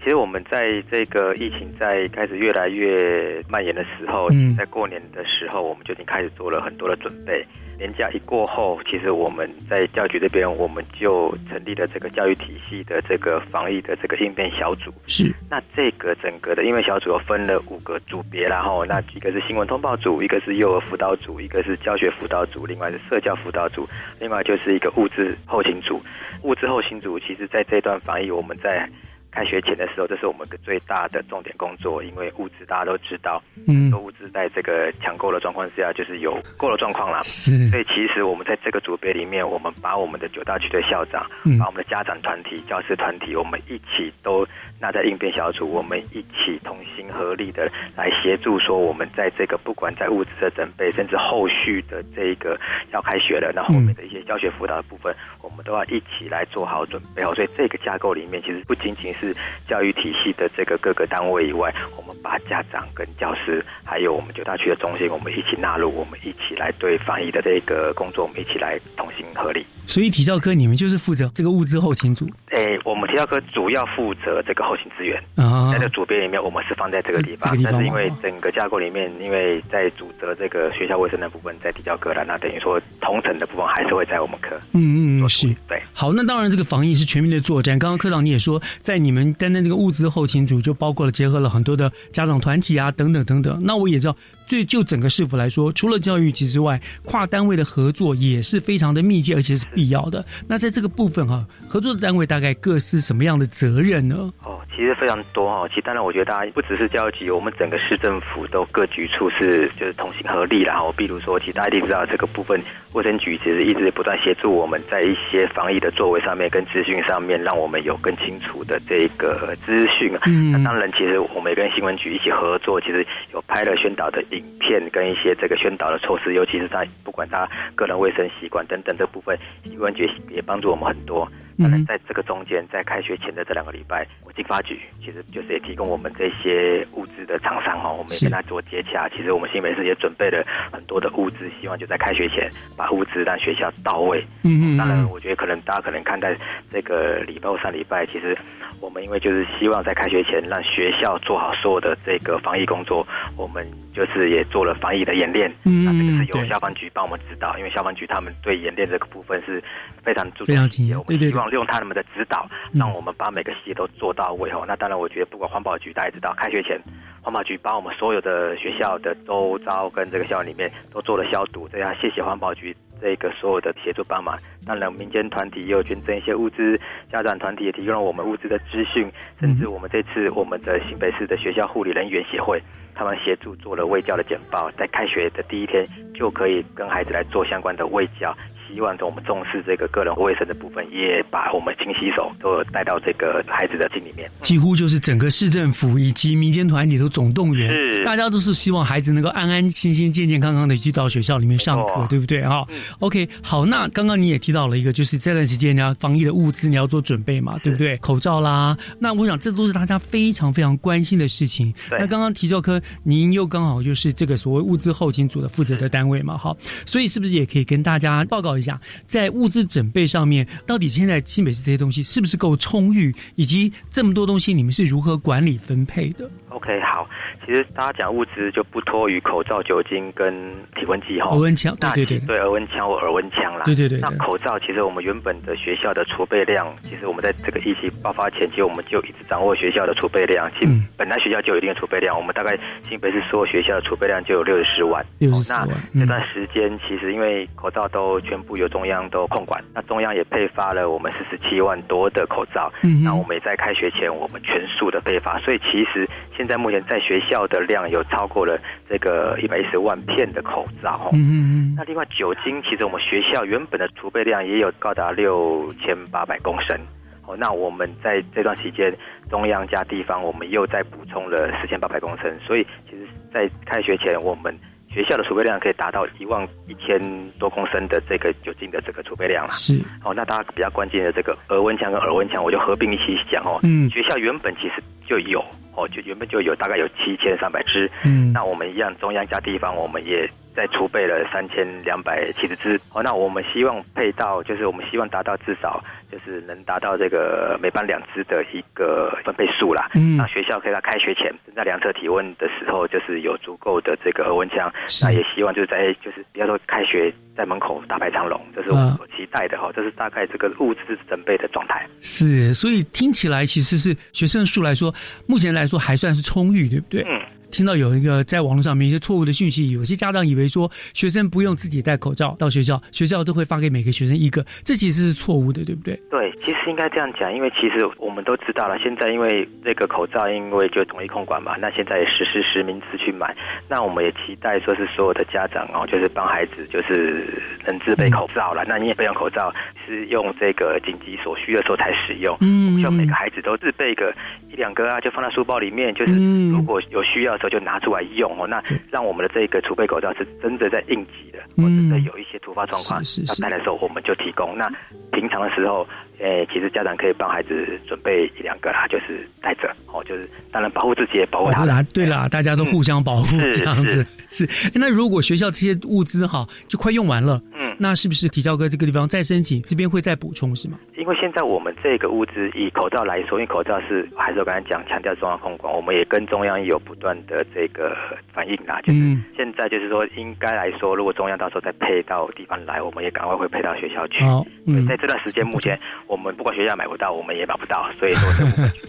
[0.03, 7.43] 其实我们在这个疫情在开始越来越蔓延的时候，嗯在过年的时候，我们就已经开始做了很多的准备。
[7.77, 14.93] 年假一过后，其实我们在教育局这边，我们就成立了这个教育体系的这个防疫的这个应变小组。
[15.07, 15.33] 是。
[15.49, 23.87] 那这个整个的应变小组又分了五个组别，然后那一个是新闻通报组，一个是幼儿辅导组，一个是教学辅导组，另外是社交辅导组，
[24.19, 26.01] 另外就是一个物资后勤组。
[26.43, 28.87] 物资后勤组，其实在这段防疫，我们在
[29.35, 37.19] 开学前的时候，这是我们最大的重点工作，因为物资大家都知道，嗯，物资在这个抢购的状况之下，就是有购的状况啦。
[37.21, 44.47] 是，所以其实我们在这个组别里面，我们把我们的九大区的校长，嗯把我们的家长团体、教师团体，我们一起都
[44.79, 52.57] 纳在应变小组，我们一起同心合力的来协助，说我们在这个不管在物资的准备，甚至后续的这个
[52.93, 57.35] 要开学了，那后面的一些教学辅导的部分，我们都要一起来做好准备哦。
[57.35, 59.24] 所以这个架构里面，其实不仅仅是
[59.67, 69.65] 教育体系的这个各个单位以外，我们把家长跟教师，还有我们九大区的中心，我们一起纳入，我们一起来对防疫的这个工作，我们一起来同心合力。
[69.87, 72.27] 所以体教科你们就是负责这个物资后勤组。
[72.51, 75.21] 诶，我们体教科主要负责这个后勤资源。
[75.35, 84.55] 啊，在这个组别里面，我们是放在这个地方，这个地方但是因为整个架构里面，因为在主责这个学校卫生的部分在体教科了，那等于说同层的部分还是会在我们科。
[84.73, 85.47] 嗯嗯是。
[85.67, 85.79] 对。
[85.93, 87.77] 好，那当然这个防疫是全民的作战。
[87.77, 93.57] 刚刚科长你也说，在你们我们担任这个物资后勤组，就包括了结合了很多的家长团体啊，等等等等。
[93.63, 100.25] 那我也知道，最就整个市府来说，除了教育局之外，跨单位的合作也是非常的密切，而且是必要的。
[100.49, 104.29] 那在这个部分哈、合作的单位大概各是什么样的责任呢？
[104.43, 105.65] 哦，其实非常多哈。
[105.69, 120.21] 其实当然，我觉得大家不只是教育局，我们整个市政府都各局处是就是同心合力然后，比如说，其实大家一定知道这个部分，卫生局其实一直不断协助我们在一些防疫的作为上面跟资讯上面，让我们有更清楚的这一个资讯啊。
[120.25, 131.27] 嗯那当然，其实我们也跟新闻局一起合作，其实有拍了宣导的影片跟一些这个宣导的措施，尤其是在不管他个人卫生习惯等等这部分，新闻局也帮助我们很多。
[131.57, 139.07] 当然，在这个中间，在开学前的这两个礼拜，我经发局其实就是也提供我们这些物资的厂商哦，我们也跟他做接洽。
[139.09, 144.21] 其实我们新北市也准备了很多的物资，希望就在开学前把物资让学校到位。
[144.43, 146.35] 嗯嗯当然，我觉得可能大家可能看待
[146.71, 148.37] 这个礼拜或上礼拜，其实
[148.81, 155.49] 我们因为就是希望在开学前让学校做好所有的这个防疫工作，我们就是也做了防疫的演练。
[155.63, 159.63] 嗯那这个是由消防局帮我们指导，因为消防局他们对演练这个部分是
[160.03, 164.63] 非常注重非常细节，紧对对对我们希望用他们的指导，让我们把每个细节都做到位哦。
[164.67, 166.79] 那当然，我觉得不管环保局，大家也知道，开学前
[167.21, 174.37] 环保局把我们所有的学校的周遭跟这个校园里面都做了消毒，这样谢谢环保局这个所有的协助帮忙。
[174.65, 176.79] 当然，民间团体也有捐赠一些物资，
[177.11, 182.61] 家长团体也提供了我们物资的资讯，甚至我们这次我们的新北市的学校护理人员协会。
[182.97, 188.33] 他们协助做了卫教的简报，在开学的第一天就可以跟孩子来做相关的卫教，
[188.67, 194.29] 希望我们重视这个个人卫生的部分，也把我们勤洗手都有带到这个孩子的心里面。
[194.41, 202.65] 几乎就是整个市政府以及民间团体都总动员，是大家都是希望孩子能够安安心心、健健康康的去到学校里面上课，对不对哈、
[202.99, 207.97] OK，好，那刚刚你也提到了一个，就是这段时间你要防疫的物资你要做准备嘛，对不对？
[207.97, 211.73] 口罩啦，那我想这都是大家非常非常关心的事情。
[211.89, 227.07] 对那刚刚提教科，您又刚好就是这个所谓物资后勤组的负责的单位嘛，好，所以是不是也可以跟大家报告一下，在物资准备上面，到底现在新北市这些东西是不是够充裕，以及这么多东西你们是如何管理分配的？OK，好，
[227.45, 230.33] 其实大家讲物资就不脱于口罩、酒精跟
[230.75, 231.35] 体温计哈。
[231.35, 233.63] 额温枪对那对对对额温枪或耳温枪啦。
[233.65, 240.49] 对对对对那口罩其实我们原本的学校的储备量，其实我们在这个疫情爆发前，其实我们就一直掌握学校的储备量。
[240.53, 245.05] 其实嗯本来学校就有一定的储备量，我们大概新北市所有学校的储备量就有六十四万。
[245.19, 252.71] 64那万这段时间其实因为口罩都全部由中央都控管，那中央也配发了我们四十七万多的口罩。
[252.83, 260.91] 嗯哼那我们也在开学前我们全数的配发，所以其实现在目前在学校的量有超过了这个一百一十万片的口罩。
[261.05, 266.79] 哦嗯嗯那另外酒精，其实我们学校原本的储备量也有高达六千八百公升。
[267.27, 268.95] 哦，那我们在这段期间，
[269.31, 274.55] 中央加地方，我们又再补充了四千八百公升，所以其实，在开学前，我们
[274.95, 276.97] 学校的储备量可以达到一万一千
[277.31, 279.51] 多公升的这个酒精的这个储备量了。
[279.51, 283.59] 是哦，那大家比较关键的这个额温枪跟耳温枪，我就合并一起讲哦。
[283.63, 285.43] 嗯学校原本其实就有
[285.75, 287.91] 哦，就原本就有大概有七千三百支。
[288.05, 292.79] 嗯那我们一样，中央加地方，我们也再储备了三千两百七十只。
[292.93, 299.89] 哦，那我们希望配到，就是我们希望达到至少就是能达到这个每班两只的一个分配数啦。
[299.93, 304.71] 嗯那学校可以在开学前在量测体温的时候，就是有足够的这个额温枪。
[304.87, 309.73] 是那也希望就是在就是不要说开学在门口大排长龙，这是我们所期待的哈、哦。
[309.75, 311.85] 这是大概这个物资准备的状态。
[311.99, 314.93] 是，所以听起来其实是学生数来说，
[315.27, 317.03] 目前来说还算是充裕，对不对？
[317.03, 317.19] 嗯。
[317.51, 325.99] 听到有一个在网络上面一些错误的讯息，有些家长以为说学生不用自己戴口罩到学校，学校都会发给每个学生一个，这其实是错误的，对不对？
[326.09, 333.35] 对，其实应该这样讲，因为其实我们都知道了，现在因为这个口罩，因为就统一控管嘛，那现在也实施实名制去买，
[333.69, 339.53] 那我们也期待说是所有的家长哦，就是帮孩子就是能自备口罩了，那你也备用口罩，
[339.85, 342.35] 是用这个紧急所需的时候才使用。
[342.41, 344.13] 嗯希望每个孩子都自备个
[344.51, 354.57] 一两个啊，就放在书包里面，就是嗯如果有需要的时候就拿出来用哦，那让我们的这个储备口罩是真的在应急的，或嗯者有一些突发状况要带的时候，我们就提供。
[354.57, 354.67] 那
[355.11, 355.87] 平常的时候，
[356.19, 364.45] 诶，其实家长可以帮孩子准备一两个啦，就是带着哦，就是当然保护自己也保护他对啦，大家都互相保护是这样子是。
[364.45, 370.77] 诶那如果学校这些物资哈就快用完了，嗯，那是不是体教哥这个地方再申请，这边会再补充是吗？
[370.97, 377.95] 因为现在我们这个物资以口罩来说，因为口罩是还是我刚才讲强调中央控管，我们也跟中央有不断的这个
[378.33, 378.79] 反应啦。
[378.81, 384.23] 就是嗯现在就是说，应该来说，如果中央到时候再配到地方来，我们也赶快会配到学校去。
[384.23, 388.29] 好，嗯在这段时间，目前我们不管学校买不到，我们也买不到，所以说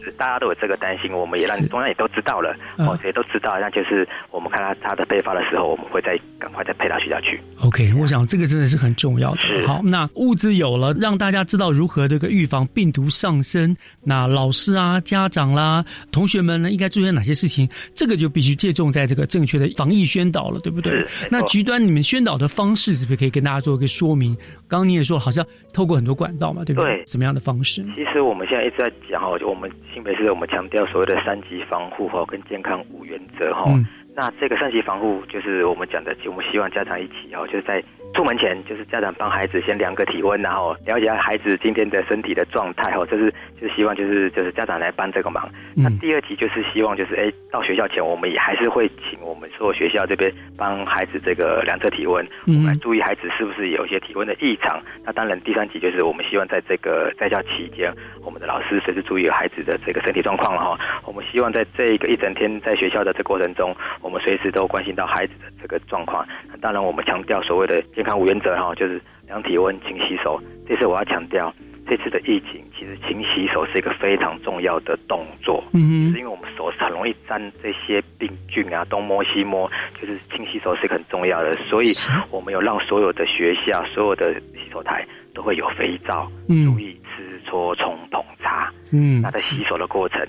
[0.05, 7.41] 是大家都有这个担心，我们也让中央也都知道了，嗯哦，也都知道，那就是我们看他他的配发的时候，我们会再赶快再配到学校去。
[7.61, 9.41] OK，我想这个真的是很重要的。
[9.41, 13.77] 是好，那物资有了，让大家知道如何这个预防病毒上升。
[14.03, 17.69] 那老师啊、家长啦、同学们呢，应该注意哪些事情？
[17.95, 21.05] 这个就必须借重在这个正确的防疫宣导了，对不对？
[21.31, 24.37] 那极端你们宣导的方式是不是可以跟大家做一个说明？
[24.69, 26.97] 刚刚你也说，好像透过很多管道嘛，对不对？
[26.97, 27.83] 对什么样的方式？
[27.95, 33.65] 其实我们现在一直在讲哦，就我们新北市我们强调所谓的三级防护哈，跟健康五原则哈。
[33.69, 33.87] 嗯
[34.19, 43.37] 那这个三级防护就是我们讲的，我们希望家长一起哦，就是在出门前，就是家长帮孩子先量个体温，然后了解下孩子今天的身体的状态哦，这是就
[43.67, 45.49] 是希望就是就是家长来帮这个忙。
[45.75, 54.81] 那第二级就是希望就是哎，到学校前我们也还是会请我们所有学校这边帮孩子这个量测体温，我们来注意孩子是不是有一些体温的异常。
[55.05, 57.93] 那当然第三级就是我们希望在这个在校期间，
[58.25, 60.79] 我们的老师随时注意孩子的这个身体状况了哈。
[61.05, 66.27] 我们希望在这个一整天在学校的这过程中，我们随时都关心到孩子的这个状况。
[66.49, 70.41] 那当然我们强调所谓的健康五原则哈，就是量体温、勤洗手。
[70.69, 71.53] 这次我要强调。
[71.89, 75.63] 这次的疫情，其实勤洗手是一个非常重要的动作。
[75.73, 79.71] 嗯就是因为我们手很容易沾这些病菌啊，东摸西摸，
[80.01, 81.57] 就是勤洗手是一个很重要的。
[81.69, 81.93] 所以
[82.31, 88.73] 我们有让所有的学校、所有的洗手台都会有肥皂，嗯注意吃搓冲捧擦。
[88.93, 90.27] 嗯那在洗手的过程，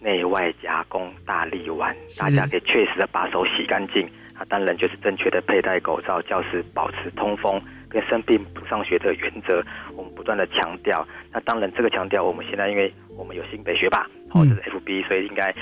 [0.00, 4.08] 内外夹攻大力丸，大家可以确实的把手洗干净。
[4.34, 7.60] 那当然就是正确的佩戴口罩，教室保持通风，
[7.92, 9.62] 跟生病不上学的原则，
[9.94, 11.06] 我们不断的强调。
[11.30, 14.40] 那当然这个强调，我们现在因为我们有新北学霸，嗯。
[14.40, 15.52] 或者是 FB，所以应该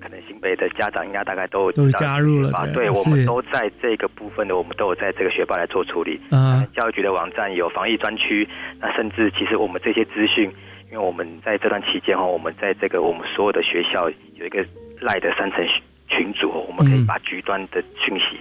[0.00, 6.20] 可能新北的家长应该大概都加入了吧，对对，我们都在这个部分的，我们都有在这个学霸来做处理。
[6.30, 6.66] 嗯。
[6.74, 8.48] 教育局的网站有防疫专区，
[8.80, 10.50] 那甚至其实我们这些资讯，
[10.90, 14.64] 因为我们在这段期间哈，我们在这个我们所有的学校有一个
[15.00, 15.66] 赖的三层
[16.08, 18.38] 群组，我们可以把局端的讯息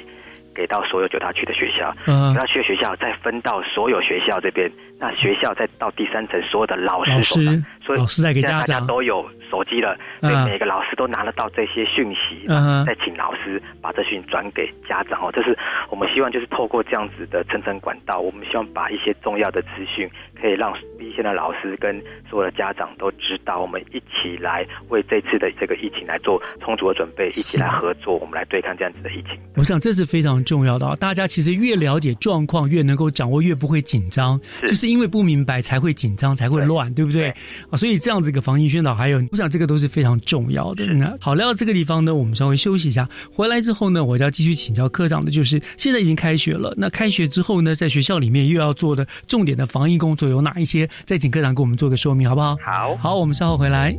[0.61, 2.31] 给到所有九大区的学校，嗯。
[2.35, 15.31] 九大区的学校再分到所有学校这边，那学校再到第三层所有的老师手上师，所以老师在给现在大家家长都有手机了，所以嗯每个老师都拿得到这些讯息，嗯哼再请老师把这讯转给家长哦。
[15.35, 15.57] 这是
[15.89, 29.37] 我们希望就是透过这样子的层层管道，我们希望把一些重要的资讯可以让一线的老师跟所有的家长都知道，我们一起来为这次的这个疫情来做充足的准备，一起来合作，我们来对抗这样子的疫情。
[29.57, 30.95] 我想这是非常重要的啊！
[30.95, 34.39] 大家其实越了解状况，越能够掌握，越不会紧张。
[34.61, 37.29] 就是因为不明白才会紧张，才会乱，对不对？
[37.69, 40.85] 啊，所以这样子一个防疫宣导，还有我想这个都是非常重要的。
[40.85, 43.09] 那好，来到这个地方呢，我们稍微休息一下。
[43.33, 50.87] 回来之后呢，我就要继续请教科长的，就是现在已经开学了，那开学之后呢，在学校里面又要做的重点的防疫工作有哪一些？
[51.07, 52.55] 再请科长给我们做个说明，好不好？
[52.63, 53.97] 好，好，我们稍后回来。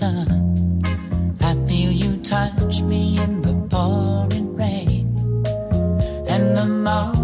[0.00, 0.82] Sun.
[1.42, 5.06] I feel you touch me in the pouring rain.
[6.26, 7.19] And the moment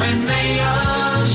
[0.00, 1.26] when they all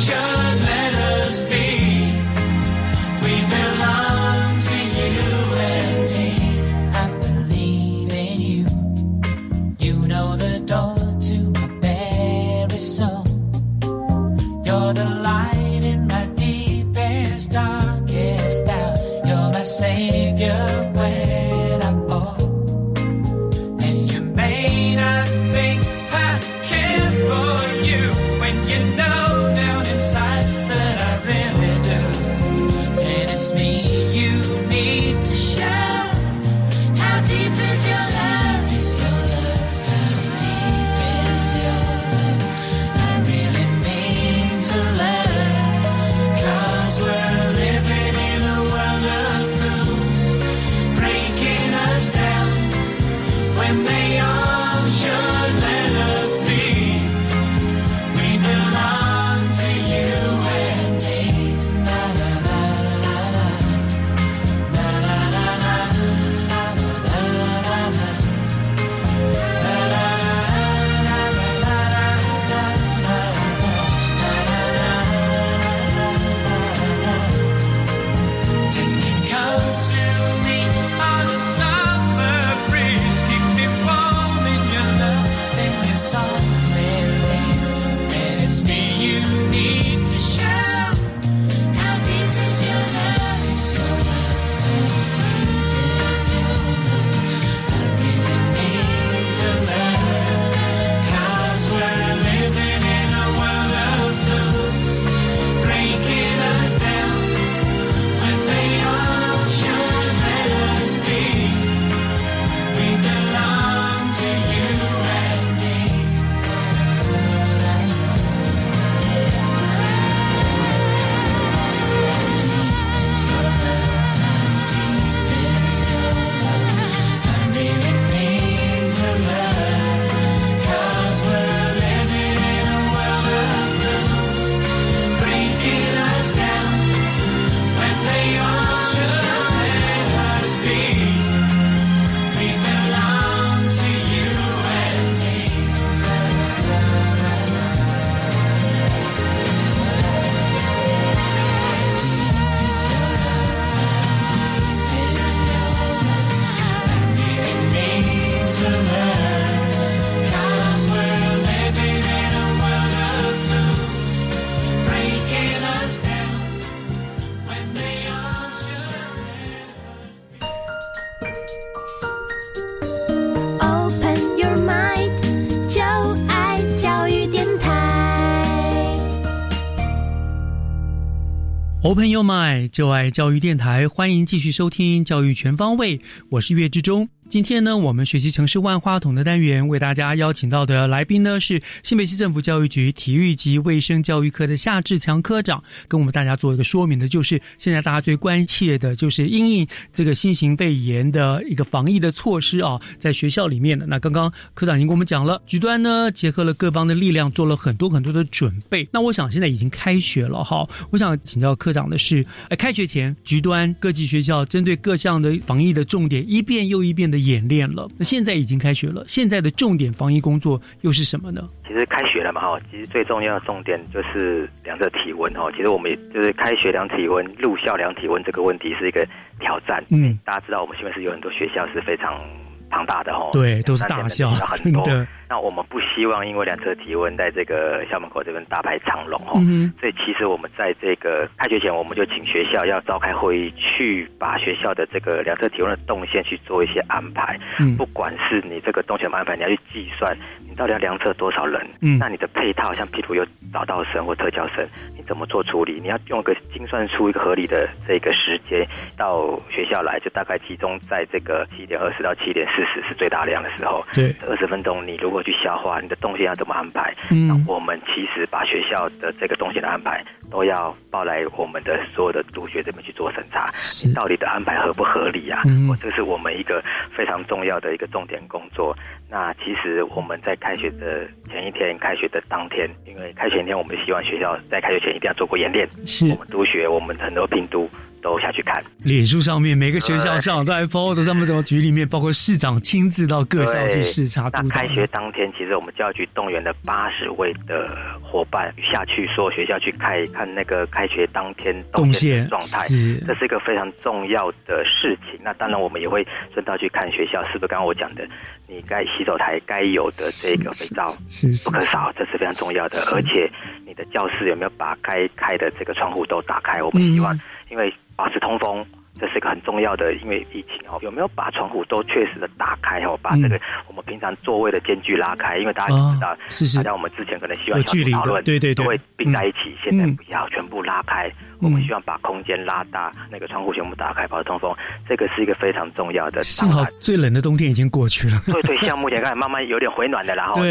[182.71, 185.99] 就爱教育电台，欢迎继续收听教育全方位，
[186.29, 187.09] 我是岳志忠。
[187.35, 203.85] 今天呢，我们学习城市万花筒的单元，为大家邀请到的来宾呢是新北市政府教育局体育及卫生教育科的夏志强科长，跟我们大家做一个说明的，就是现在大家最关切的就是因应这个新型肺炎的一个防疫的措施啊，在学校里面的。
[203.85, 208.87] 那刚刚科长已经跟我们讲了，局端呢结合了各方的力量，做了很多很多的准备。
[208.93, 217.87] 那我想现在已经开学了哈，我想请教科长的是，哎，开学前局端各级学校针对各项的防疫的重点一遍又一遍的演练了。
[217.97, 221.41] 那现在已经开学了，现在的重点防疫工作又是什么呢？
[221.67, 225.51] 其实开学了嘛哈，其实最重要的重点就是量着体温哈。
[225.51, 229.05] 其实我们也就是开学量体温、入校量体温这个问题是一个
[229.39, 229.83] 挑战。
[229.89, 232.21] 嗯，大家知道我们现在是有很多学校是非常
[232.69, 234.83] 庞大的哈，对，都是大校，很多。
[235.27, 247.39] 那我们不希望因为量测体温在这个校门口这边大排长龙哦，嗯所以其实我们在这个开学前，我们就请学校要召开会议，去把学校的这个量测体温的动线去做一些安排。
[247.59, 250.15] 嗯不管是你这个动线的安排，你要去计算
[250.47, 254.63] 你到底要量测多少人，嗯那你的配套像譬如有早到生或特教生，
[254.95, 255.79] 你怎么做处理？
[255.81, 258.63] 你要用个精算出一个合理的这个时间
[258.95, 263.85] 到学校来，就大概集中在这个七点二十到七点四十是最大量的时候。
[263.93, 266.95] 对，二十分钟你如果去消化，你的动线要怎么安排？
[267.11, 275.41] 嗯那我们其实把学校的这个动线的安排都要报来我们的所有的督学这边去做审查，是你到底的安排合不合理啊？
[275.45, 276.63] 嗯哦这是我们一个
[276.95, 278.75] 非常重要的一个重点工作。
[279.09, 287.69] 那其实我们在开学的前一天、开学的当天，因为开学前一天我们希望学校在开学前一定要做过演练，是我们督学，我们很多评督
[288.05, 288.63] 都下去看。
[288.83, 294.29] 脸书上面每个学校校长都在 PO 的，他们怎么局里面，包括市长亲自到各校去视察。
[294.31, 297.67] 那开学当天，其实我们教育局动员了八十位的
[298.03, 305.19] 伙伴下去所有学校去看一看那个开学当天动线状态是，这是一个非常重要的事情。
[305.23, 308.07] 那当然，我们也会顺道去看学校，是不是刚刚我讲的，
[308.47, 312.77] 你该洗手台该有的这个肥皂是是不可少，这是非常重要的。
[312.93, 313.27] 而且
[313.65, 316.61] 你的教室有没有把该开的这个窗户都打开？
[316.61, 318.65] 我们希望，因为保持通风。
[318.97, 323.37] 这是一个很重要的，因为疫情哦，有没有把窗户都确实的打开哦，把这个
[323.67, 334.55] 我们平常座位的间距拉开，因为大家都知道，是是大家我们之前可能希望有距离讨论，对对对都会并在一起，现在嗯不要全部拉开，我们希望把空间拉大，那个窗户全部打开，保持通风，
[334.87, 336.23] 这个是一个非常重要的。
[336.23, 338.17] 幸好最冷的冬天已经过去了。
[338.27, 340.41] 对对，像目前看慢慢有点回暖的，然后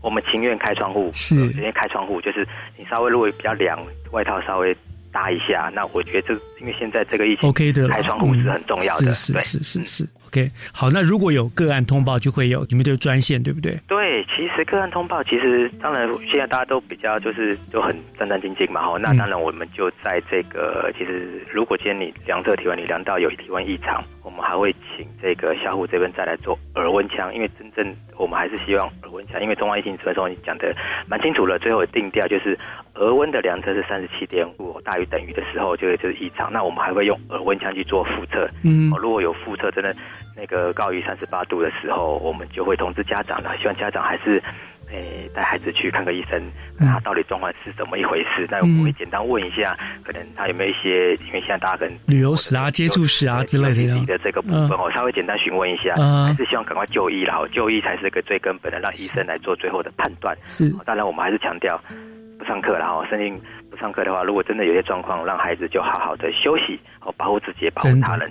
[0.00, 2.44] 我们情愿开窗户，是直接开窗户，就是
[2.76, 3.78] 你稍微如果比较凉，
[4.10, 4.76] 外套稍微
[5.12, 10.50] 搭一下，那我觉得这因为现在这个疫情 OK 的，开窗户是很重要的，是是是 OK。
[10.72, 13.78] 好，那如果有个案通报，就会有你们的专线，对不对？
[13.86, 18.96] 对，其实个案通报，其实当然现在大家都比较就是都很战战兢兢嘛，哈。
[18.96, 30.74] 嗯那当然我们就在这个，其实如果今天你量测体温，你量到有体温异常，我们还会请这个小虎这边再来做耳温枪，因为真正我们还是希望耳温枪，因为中央疫情指挥中心讲的
[31.08, 32.56] 蛮清楚了，最后定调就是
[32.94, 39.92] 额温的量测是三十七点五大于等于的时候，就就是异常，那我们还会用耳温枪去做复测，嗯哦，如果有复测真的
[40.36, 44.42] 那个高于三十八度的时候，我们就会通知家长了，希望家长还是。
[44.90, 46.38] 诶，带孩子去看个医生，
[46.78, 48.46] 看他到底状况是怎么一回事。
[48.50, 49.74] 那我们会简单问一下，
[50.04, 54.04] 可能他有没有一些，因为现在大家可能旅游史啊、接触史啊之类的这样。
[54.04, 57.38] 的这个部分哦，稍微简单询问一下，嗯还是希望赶快就医啦。
[57.38, 60.36] 哦就医才是个最根本的，让医生来做最后的判断。
[60.44, 61.80] 是哦当然，我们还是强调
[62.38, 68.30] 不上课了哈，生病不上课的话，如果真的有些状况，让孩子就好好的休息，哦，保护自己，也保护他人，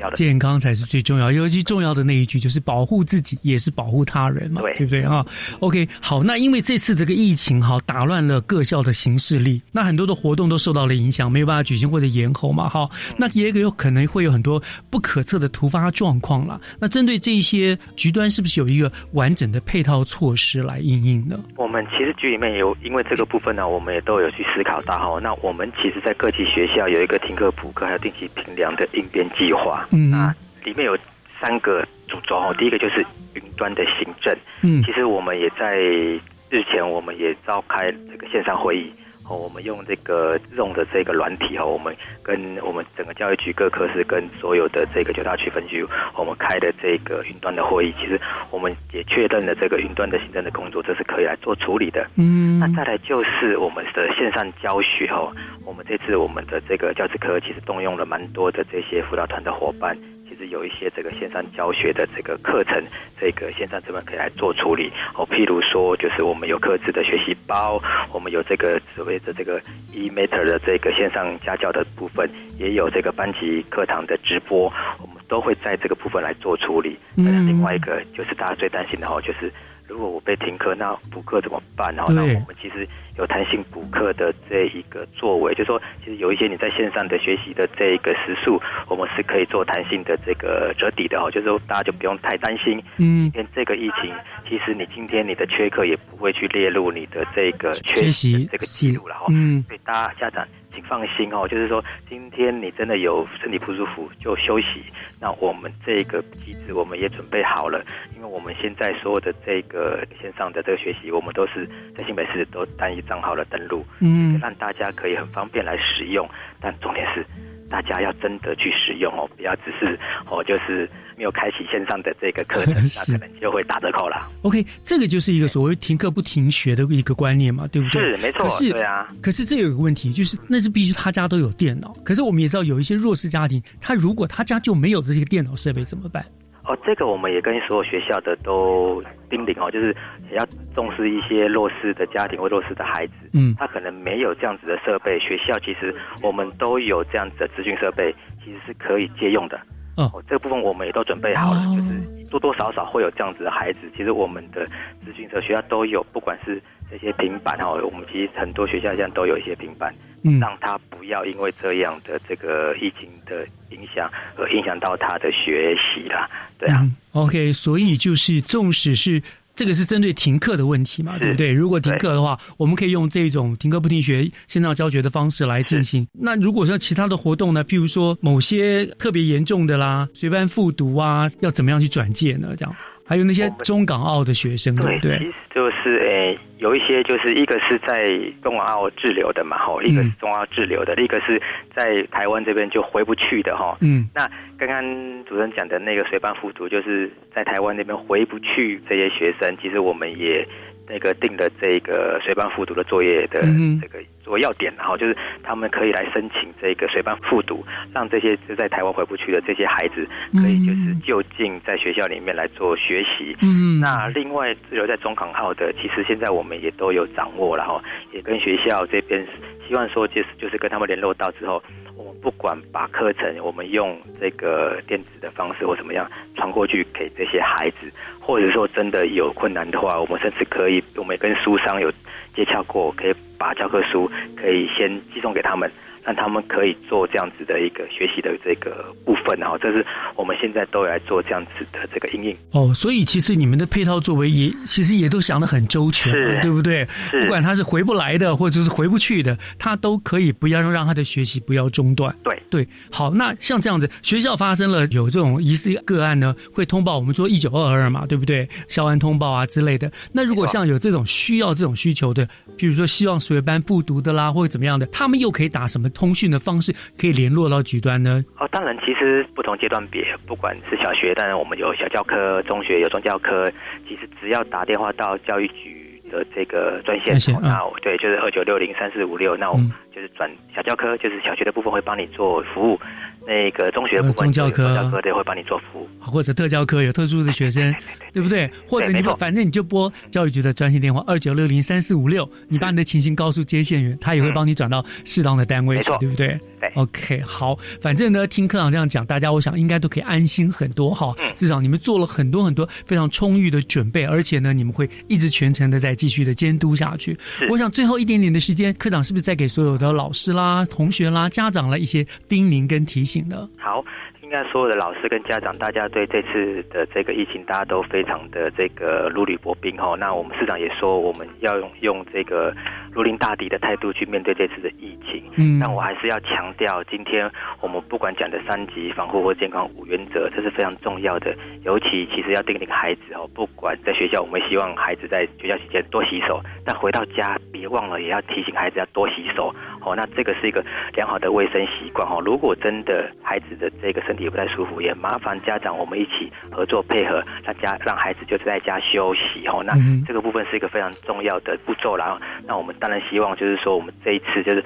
[0.00, 0.16] 要的。
[0.16, 5.24] 健康才是最重要，尤其重要的那一句就是保护自己，也是保护他人嘛，对不对啊
[5.60, 16.60] ？OK，好，那因为这次这个疫情哈，打乱了各校的行事力，那很多的活动都受到了影响，没有办法举行或者延后嘛，哈，那也有可能会有很多不可测的突发状况了。
[16.78, 21.38] 那针对这一些局端，是不是有一个完整的配套措施来应应呢？
[21.56, 25.20] 我们其实局里面有，因为这个部分呢，我们也都有去思考到哈。
[25.22, 29.86] 那我们其实，在各级学校有一个停课补课还有定期评量的应变计划。
[29.90, 30.34] 嗯那
[30.64, 30.96] 里面有
[31.40, 34.36] 三个主轴哦，第一个就是云端的行政。
[34.62, 38.92] 嗯其实我们也在日前，我们也召开这个线上会议。
[39.30, 48.20] 哦，我们用这个用的这个软体哦，我们跟我们整个教育局各科室跟所有的这个九大区分局，我们开的这个云端的会议，其实
[48.50, 52.04] 我们也确认了这个云端的行政的工作，这是可以来做处理的。
[52.16, 55.32] 嗯那再来就是我们的线上教学哦，
[55.64, 59.96] 我们这次我们的这个教职科其实动用了蛮多的这些辅导团的伙伴，
[60.30, 62.80] 其实有一些这个线上教学的这个课程，
[63.20, 65.26] 这个线上这边可以来做处理哦。
[65.26, 69.60] 譬如说，就是我们有各自的学习包，我们有这个所谓的这个
[69.92, 74.72] e-matter 的这个线上家教的部分，也有这个班级课堂的直播，
[75.02, 76.96] 我们都会在这个部分来做处理。
[77.16, 79.52] 嗯另外一个就是大家最担心的哦，就是
[79.90, 81.92] 如果我被停课，那补课怎么办？
[81.98, 82.88] 哦，对那我们其实
[83.18, 92.80] 有弹性补课的这一个作为，就是说，其实有一些你在线上的学习的这一个时数，我们是可以做弹性的这个折抵的哈，就是说大家就不用太担心。
[92.98, 94.14] 嗯今天这个疫情，
[94.48, 99.26] 其实你今天你的缺课也不会去列入你的这个缺缺席这个记录了哈。
[99.30, 104.84] 嗯所以大家家长请放心哦，就是说今天你真的有身体不舒服就休息。
[105.18, 107.84] 那我们这个机制我们也准备好了，
[108.16, 116.28] 因为我们现在所有的这个线上的这个学习，我们都是在新北市都单一账号的登录，嗯让大家可以很方便来使用。
[116.60, 117.24] 但重点是。
[117.70, 119.98] 大家要真的去使用哦，不要只是
[120.28, 124.28] 哦，就是没有开启线上的这个课程， 那可能就会打折扣了。
[124.42, 128.16] OK，这个就是一个所谓停课不停学的一个观念嘛，对不对？
[128.16, 129.08] 是没错可是对啊。
[129.22, 131.94] 可是这有一个问题，就是那是必须他家都有电脑。
[132.04, 136.24] 可是我们也知道有一些弱势家庭，他如果他家就没有这些电脑设备怎么办？
[136.70, 139.94] 哦，这个我们也跟所有学校的都叮咛哦，就是
[140.30, 143.12] 也要重视一些弱势的家庭或弱势的孩子。
[143.32, 145.92] 嗯他可能没有这样子的设备，学校其实
[146.22, 148.14] 我们都有这样子的资讯设备，
[148.44, 149.60] 其实是可以借用的。
[150.04, 153.80] 哦，这个部分我们也都准备好了，就是多多少少会有这样子的孩子。
[153.96, 154.66] 其实我们的
[155.04, 159.94] 咨询者学校都有，不管是这些平板哈，我们其实很多学校现在都有一些平板，
[160.24, 166.28] 嗯让他不要因为这样的这个疫情的影响而影响到他的学习啦。
[166.58, 169.22] 对啊，嗯 OK，所以就是纵使是。
[169.54, 171.52] 这个是针对停课的问题嘛，对不对？
[171.52, 176.06] 如果停课的话，我们可以用这种停课不停学线上教学的方式来进行。
[176.12, 182.54] 那如果说其他的活动呢，譬如说某些特别严重的啦，随班复读啊，要怎么样去转介呢？
[182.56, 182.74] 这样？
[183.10, 185.18] 还有那些中港澳的学生，对不对？
[185.52, 191.42] 就是诶、有一些就是一个是在中港澳滞留的嘛，吼，一个是中澳滞留的，一个是
[191.74, 193.76] 在台湾这边就回不去的，哈。
[193.80, 200.46] 嗯，那刚刚主任讲的那个随班复读，就是在台湾那边回不去这些学生，其实我们也
[200.90, 207.64] 那个定的这个随班复读的作业的嗯这个作要点，然后就是他们可以来申请这个随班复读，
[207.94, 213.36] 让这些就在台湾回不去的这些孩子，可以就是就近在学校里面来做学习。
[213.42, 217.80] 嗯那另外留在中港号的，其实现在我们也都有掌握了哈，
[218.12, 219.24] 也跟学校这边
[219.66, 221.62] 希望说就是就是跟他们联络到之后，
[222.00, 231.92] 我们不管把课程我们用这个电子的方式或怎么样传过去给这些孩子，或者说真的有困难的话，我们甚至可以，我们也跟书商有
[232.34, 235.70] 接洽过，可以把教科书可以先寄送给他们。
[236.04, 239.84] 让他们可以做这样子的一个学习的这个部分，然后这是
[240.16, 242.36] 我们现在都来做这样子的这个应用。
[242.52, 246.86] 哦，所以其实你们的配套作为也其实也都想得很周全对不对？
[247.10, 252.14] 不管他是回不来的，或者是回不去的，他都可以不要让他的学习不要中断。
[252.22, 258.48] 对对，好，那像这样子，学校发生了有这种疑似个案呢，会通报我们说一九二二嘛，对不对？
[258.68, 259.90] 校安通报啊之类的。
[260.12, 262.26] 那如果像有这种需要这种需求的，
[262.56, 268.24] 比如说希望水班复读的啦，或者怎么样的，他们又可以打什么通讯的方式可以联络到局端呢？
[268.38, 273.50] 哦，当然，其实不同阶段别，不管是小学，当然我们有小教科；中学有中教科。
[273.88, 282.80] 其实只要打电话到教育局的这个专线，那我对，就是二九六零三四五六，那我们就是转小教科，就是小学的部分会帮你做服务。
[283.26, 285.88] 那个中学的部分，中教科中教科对会帮你做服务。
[286.00, 287.72] 或者特教科有特殊的学生，
[288.12, 288.50] 对不对？
[288.68, 296.38] 或者你不，反正你就拨教育局的专线电话二九六零三四五六，你把你的情形告诉接线员，他也会帮你转到适当的单位去，对不对？
[296.60, 301.14] 对，OK，好，反正呢，听科长这样讲，大家我想应该都可以安心很多哈。
[301.36, 307.16] 至少你们做了很多很多非常充裕的准备，而且呢，你们会一直全程的在继续的监督下去。
[307.50, 313.48] 我想最后一点点的时间，科长是不是再给所有的老师啦、同学啦、家长啦一些叮咛跟提醒呢？
[313.56, 313.84] 好。
[314.30, 319.96] 应该所有的老师跟家长，大家对这次的这个疫情，大家都非常的这个如履薄冰哈。
[319.98, 322.54] 那我们市长也说，我们要用用这个
[322.92, 325.20] 如临大敌的态度去面对这次的疫情。
[325.36, 327.28] 嗯，但我还是要强调，今天
[327.60, 331.34] 我们不管讲的三级防护或健康五原则，这是非常重要的。
[331.64, 339.52] 尤其其实要叮咛孩子哦，不管在学校，我们希望孩子在学校期间多洗手，但回到家别忘了也要提醒孩子要多洗手
[339.84, 339.96] 哦。
[339.96, 340.64] 那这个是一个
[340.94, 342.22] 良好的卫生习惯哦。
[342.24, 349.62] 如果真的孩子的这个身体也不太舒服，也麻烦家长我们一起合作配合，让家让孩子就是在家休息哦。
[349.64, 349.74] 那
[350.06, 354.64] 这个部分是一个非常重要的步骤然后，那我们当然希望就是说，我们这一次就是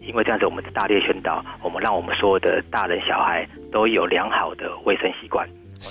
[0.00, 5.48] 因为这样子，我们大力宣导，我们让我们所有的大人小孩都有良好的卫生习惯。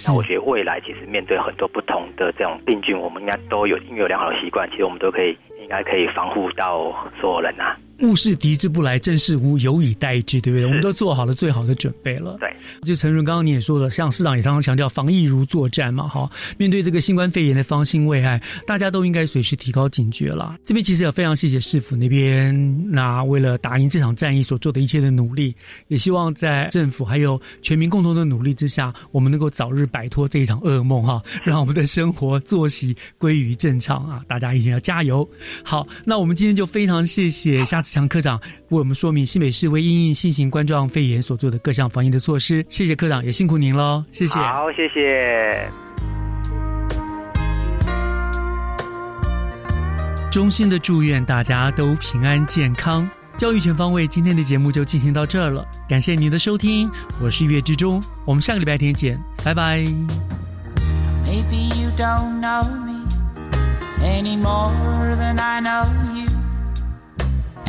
[0.08, 7.76] 那我觉得未来其实面对很多不同的这种病菌，我们应该都有因为有良好的习惯，其实我们都可以应该可以防护到所有人啊。
[8.02, 10.66] 物是敌之不来，正是无有以待之，对不对？
[10.66, 12.38] 我们都做好了最好的准备了。
[12.40, 12.50] 对，
[12.84, 16.30] 就陈润刚刚你也说了，像市长也常常强调，防疫如作战嘛，哈。
[16.58, 20.56] 面对这个新冠肺炎的方兴未艾，大家都应该随时提高警觉了。
[20.64, 25.56] 这边其实也非常谢谢市府那边，那为了打赢这场战役所做的一切的努力，
[25.88, 34.22] 也希望在政府还有全民共同的努力之下，我们能够早日摆脱这一场噩梦哈， 让我们的生活作息归于正常啊！
[34.28, 35.28] 大家一定要加油。
[35.64, 42.66] 好，那我们今天就非常谢谢夏志强科长为我们说明新北市为因应新型冠状肺炎所做的各项防疫的措施。
[42.70, 44.40] 谢谢科长，也辛苦您喽，谢谢。
[44.40, 45.70] 好，谢谢。
[50.32, 53.10] 衷心的祝愿大家都平安健康。
[53.36, 59.80] 教育全方位，今天的节目就进行到这儿了，感谢您的收听，我是月之中，我们下个礼拜天见，拜拜。
[61.26, 63.08] Maybe you don't know me
[64.02, 66.29] any more than I know you.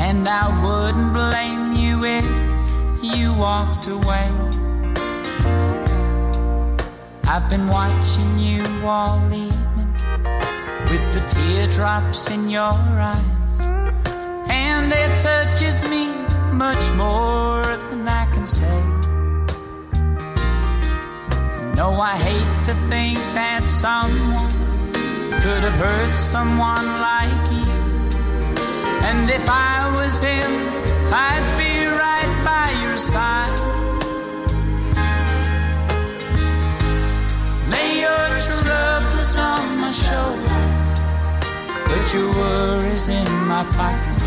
[0.08, 2.24] And I wouldn't blame you if
[3.14, 4.28] you walked away.
[7.32, 9.92] I've been watching you all evening
[10.90, 12.74] with the teardrops in your
[13.12, 13.60] eyes.
[14.48, 16.02] And it touches me
[16.52, 18.80] much more than I can say.
[21.76, 24.50] No, I hate to think that someone
[25.40, 27.69] could have hurt someone like you.
[29.08, 30.52] And if I was him,
[31.12, 31.72] I'd be
[32.04, 33.58] right by your side.
[37.72, 40.62] Lay your troubles on my shoulder,
[41.88, 44.20] put your worries in my pocket.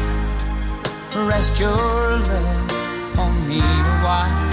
[1.30, 4.49] Rest your love on me a while.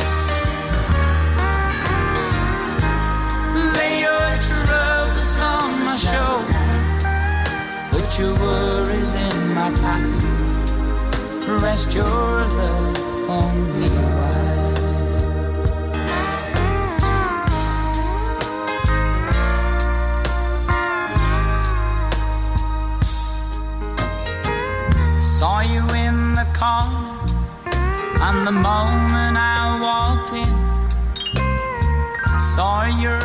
[3.76, 6.59] Lay your troubles on my shoulder.
[8.20, 10.22] Your worries in my pocket.
[11.62, 13.00] Rest your love
[13.30, 14.74] on me while.
[25.22, 26.90] Saw you in the car,
[28.20, 30.52] and the moment I walked in,
[32.38, 33.20] saw your